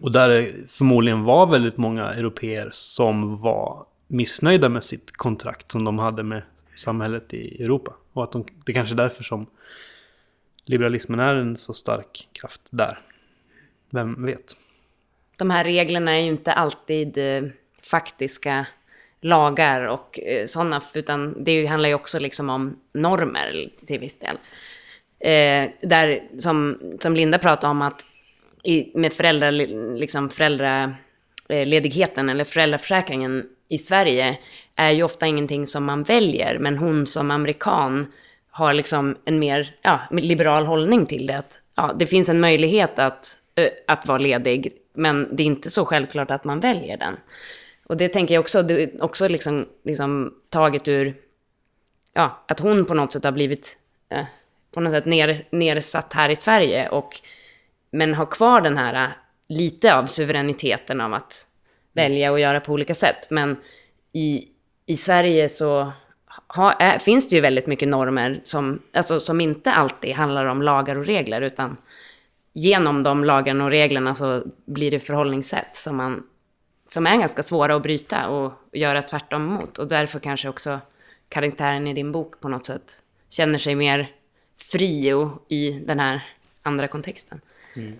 [0.00, 5.84] Och där det förmodligen var väldigt många europeer som var missnöjda med sitt kontrakt som
[5.84, 6.42] de hade med
[6.74, 7.92] samhället i Europa.
[8.12, 9.46] Och att de, det kanske är därför som
[10.70, 12.98] liberalismen är en så stark kraft där.
[13.90, 14.56] Vem vet?
[15.36, 17.42] De här reglerna är ju inte alltid eh,
[17.90, 18.66] faktiska
[19.20, 24.36] lagar och eh, sådana, utan det handlar ju också liksom om normer till viss del.
[25.18, 28.06] Eh, där, som, som Linda pratade om, att
[28.64, 29.52] i, med föräldrar,
[29.96, 34.38] liksom föräldraledigheten eh, eller föräldraförsäkringen i Sverige
[34.76, 38.12] är ju ofta ingenting som man väljer, men hon som amerikan
[38.60, 41.38] har liksom en mer ja, liberal hållning till det.
[41.38, 45.70] Att, ja, det finns en möjlighet att, eh, att vara ledig, men det är inte
[45.70, 47.16] så självklart att man väljer den.
[47.86, 51.14] Och det tänker jag också, det är också liksom, liksom taget ur,
[52.12, 53.78] ja, att hon på något sätt har blivit
[54.10, 54.24] eh,
[54.74, 57.20] på något sätt ner, nersatt här i Sverige och
[57.90, 59.10] men har kvar den här eh,
[59.48, 61.46] lite av suveräniteten av att
[61.92, 63.30] välja och göra på olika sätt.
[63.30, 63.56] Men
[64.12, 64.48] i,
[64.86, 65.92] i Sverige så
[66.54, 70.62] ha, är, finns det ju väldigt mycket normer som, alltså, som inte alltid handlar om
[70.62, 71.76] lagar och regler, utan
[72.52, 76.22] genom de lagarna och reglerna så blir det förhållningssätt som, man,
[76.88, 79.78] som är ganska svåra att bryta och göra tvärtom mot.
[79.78, 80.80] Och därför kanske också
[81.28, 82.92] karaktären i din bok på något sätt
[83.28, 84.10] känner sig mer
[84.72, 86.20] fri och i den här
[86.62, 87.40] andra kontexten.
[87.76, 87.98] Mm.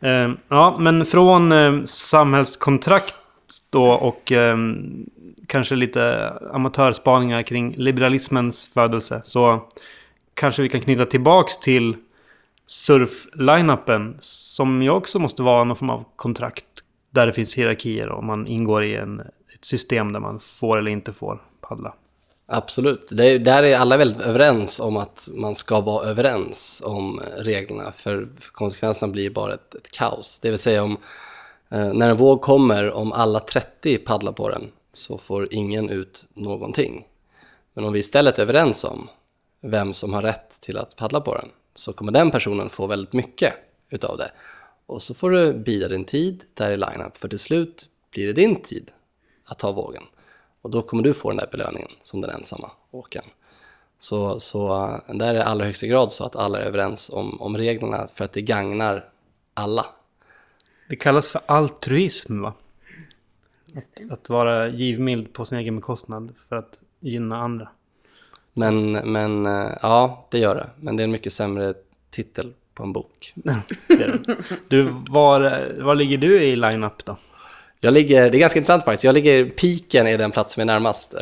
[0.00, 3.14] Eh, ja, men från eh, samhällskontrakt
[3.72, 4.56] då och eh,
[5.46, 9.60] kanske lite amatörspaningar kring liberalismens födelse så
[10.34, 11.96] kanske vi kan knyta tillbaks till
[12.66, 16.64] surf-lineupen som ju också måste vara någon form av kontrakt
[17.10, 19.20] där det finns hierarkier och man ingår i en,
[19.54, 21.94] ett system där man får eller inte får paddla.
[22.46, 23.08] Absolut.
[23.10, 28.28] Det, där är alla väldigt överens om att man ska vara överens om reglerna för
[28.52, 30.38] konsekvenserna blir bara ett, ett kaos.
[30.42, 30.96] Det vill säga om
[31.72, 36.24] Eh, när en våg kommer, om alla 30 paddlar på den så får ingen ut
[36.34, 37.06] någonting.
[37.72, 39.08] Men om vi istället är överens om
[39.60, 43.12] vem som har rätt till att paddla på den så kommer den personen få väldigt
[43.12, 43.54] mycket
[43.90, 44.32] utav det.
[44.86, 48.32] Och så får du bida din tid där i line-up, för till slut blir det
[48.32, 48.90] din tid
[49.44, 50.02] att ta vågen.
[50.62, 53.26] Och då kommer du få den där belöningen som den ensamma åkaren.
[53.98, 57.10] Så, så eh, där är det i allra högsta grad så att alla är överens
[57.10, 59.08] om, om reglerna för att det gagnar
[59.54, 59.86] alla.
[60.88, 62.54] Det kallas för altruism va?
[63.76, 67.68] Att, att vara givmild på sin egen bekostnad för att gynna andra.
[68.52, 70.70] Men, men eh, ja, det gör det.
[70.80, 71.74] Men det är en mycket sämre
[72.10, 73.34] titel på en bok.
[74.68, 77.16] Du, var, var ligger du i line-up då?
[77.84, 80.64] Jag ligger, det är ganska intressant faktiskt, jag ligger, piken är den plats som är
[80.64, 81.20] närmast eh,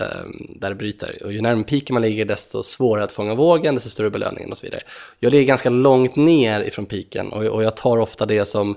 [0.48, 1.18] där det bryter.
[1.24, 4.58] Och ju närmare piken man ligger desto svårare att fånga vågen, desto större belöningen och
[4.58, 4.80] så vidare.
[5.18, 8.76] Jag ligger ganska långt ner ifrån piken och, och jag tar ofta det som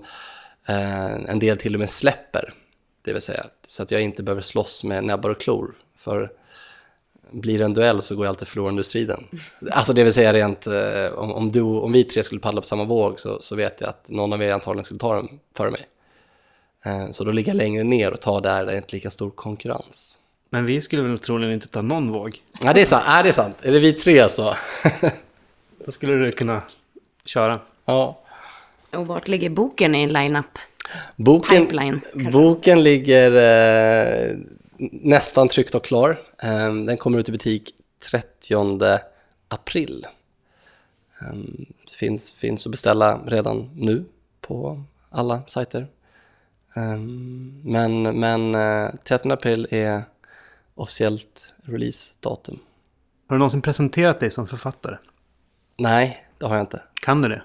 [0.65, 2.53] en del till och med släpper.
[3.01, 5.75] Det vill säga, så att jag inte behöver slåss med näbbar och klor.
[5.97, 6.31] För
[7.31, 9.27] blir det en duell så går jag alltid förlorande ur striden.
[9.71, 12.67] Alltså det vill säga rent, eh, om, om, du, om vi tre skulle paddla på
[12.67, 15.71] samma våg så, så vet jag att någon av er antagligen skulle ta den före
[15.71, 15.81] mig.
[16.85, 19.29] Eh, Så då ligger jag längre ner och tar där det är inte lika stor
[19.29, 20.19] konkurrens.
[20.49, 22.37] Men vi skulle väl troligen inte ta någon våg.
[22.61, 23.03] Ja, det är sant.
[23.07, 23.55] Ja, det är sant.
[23.61, 24.55] Är det vi tre så?
[25.85, 26.61] Då skulle du kunna
[27.25, 27.59] köra.
[27.85, 28.19] ja.
[28.95, 30.59] Och vart ligger boken i line-up?
[31.15, 34.37] Boken, Pipeline, boken ligger eh,
[34.91, 36.21] nästan tryckt och klar.
[36.43, 37.75] Eh, den kommer ut i butik
[38.11, 38.99] 30
[39.47, 40.07] april.
[41.21, 41.33] Eh,
[41.91, 44.05] det finns, finns att beställa redan nu
[44.41, 45.87] på alla sajter.
[46.75, 46.97] Eh,
[47.63, 50.03] men men eh, 30 april är
[50.75, 52.59] officiellt releasedatum.
[53.27, 54.97] Har du någonsin presenterat dig som författare?
[55.77, 56.81] Nej, det har jag inte.
[57.01, 57.41] Kan du det?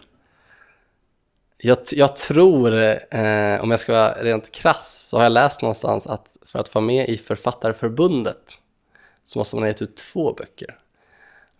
[1.60, 2.74] Jag, jag tror,
[3.14, 6.74] eh, om jag ska vara rent krass, så har jag läst någonstans att för att
[6.74, 8.58] vara med i Författarförbundet
[9.24, 10.78] så måste man ha gett ut två böcker.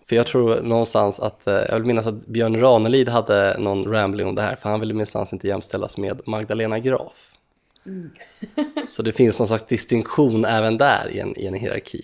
[0.09, 4.27] För jag tror någonstans att, eh, jag vill minnas att Björn Ranelid hade någon rambling
[4.27, 7.33] om det här, för han ville minstans inte jämställas med Magdalena Graf.
[8.87, 12.01] så det finns någon slags distinktion även där i en, i en hierarki.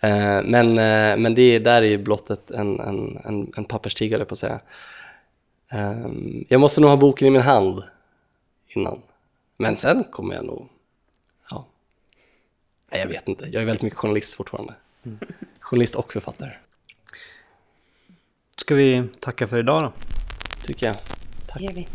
[0.00, 4.24] Eh, men eh, men det där är ju blott ett, en, en, en, en papperstiger,
[4.24, 4.60] på att säga.
[5.74, 7.82] Ehm, jag måste nog ha boken i min hand
[8.68, 9.02] innan.
[9.56, 10.68] Men sen kommer jag nog...
[11.50, 11.66] Ja.
[12.90, 13.44] Nej, jag vet inte.
[13.44, 14.74] Jag är väldigt mycket journalist fortfarande.
[15.60, 16.52] Journalist och författare,
[18.56, 19.92] Ska vi tacka för idag då?
[20.64, 20.96] tycker jag.
[21.54, 21.88] Det gör vi.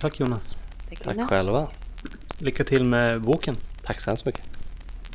[0.00, 0.56] Tack Jonas.
[0.88, 1.30] Tack Jonas.
[1.30, 1.68] själva.
[2.38, 3.56] Lycka till med boken.
[3.82, 4.59] Tack så hemskt mycket.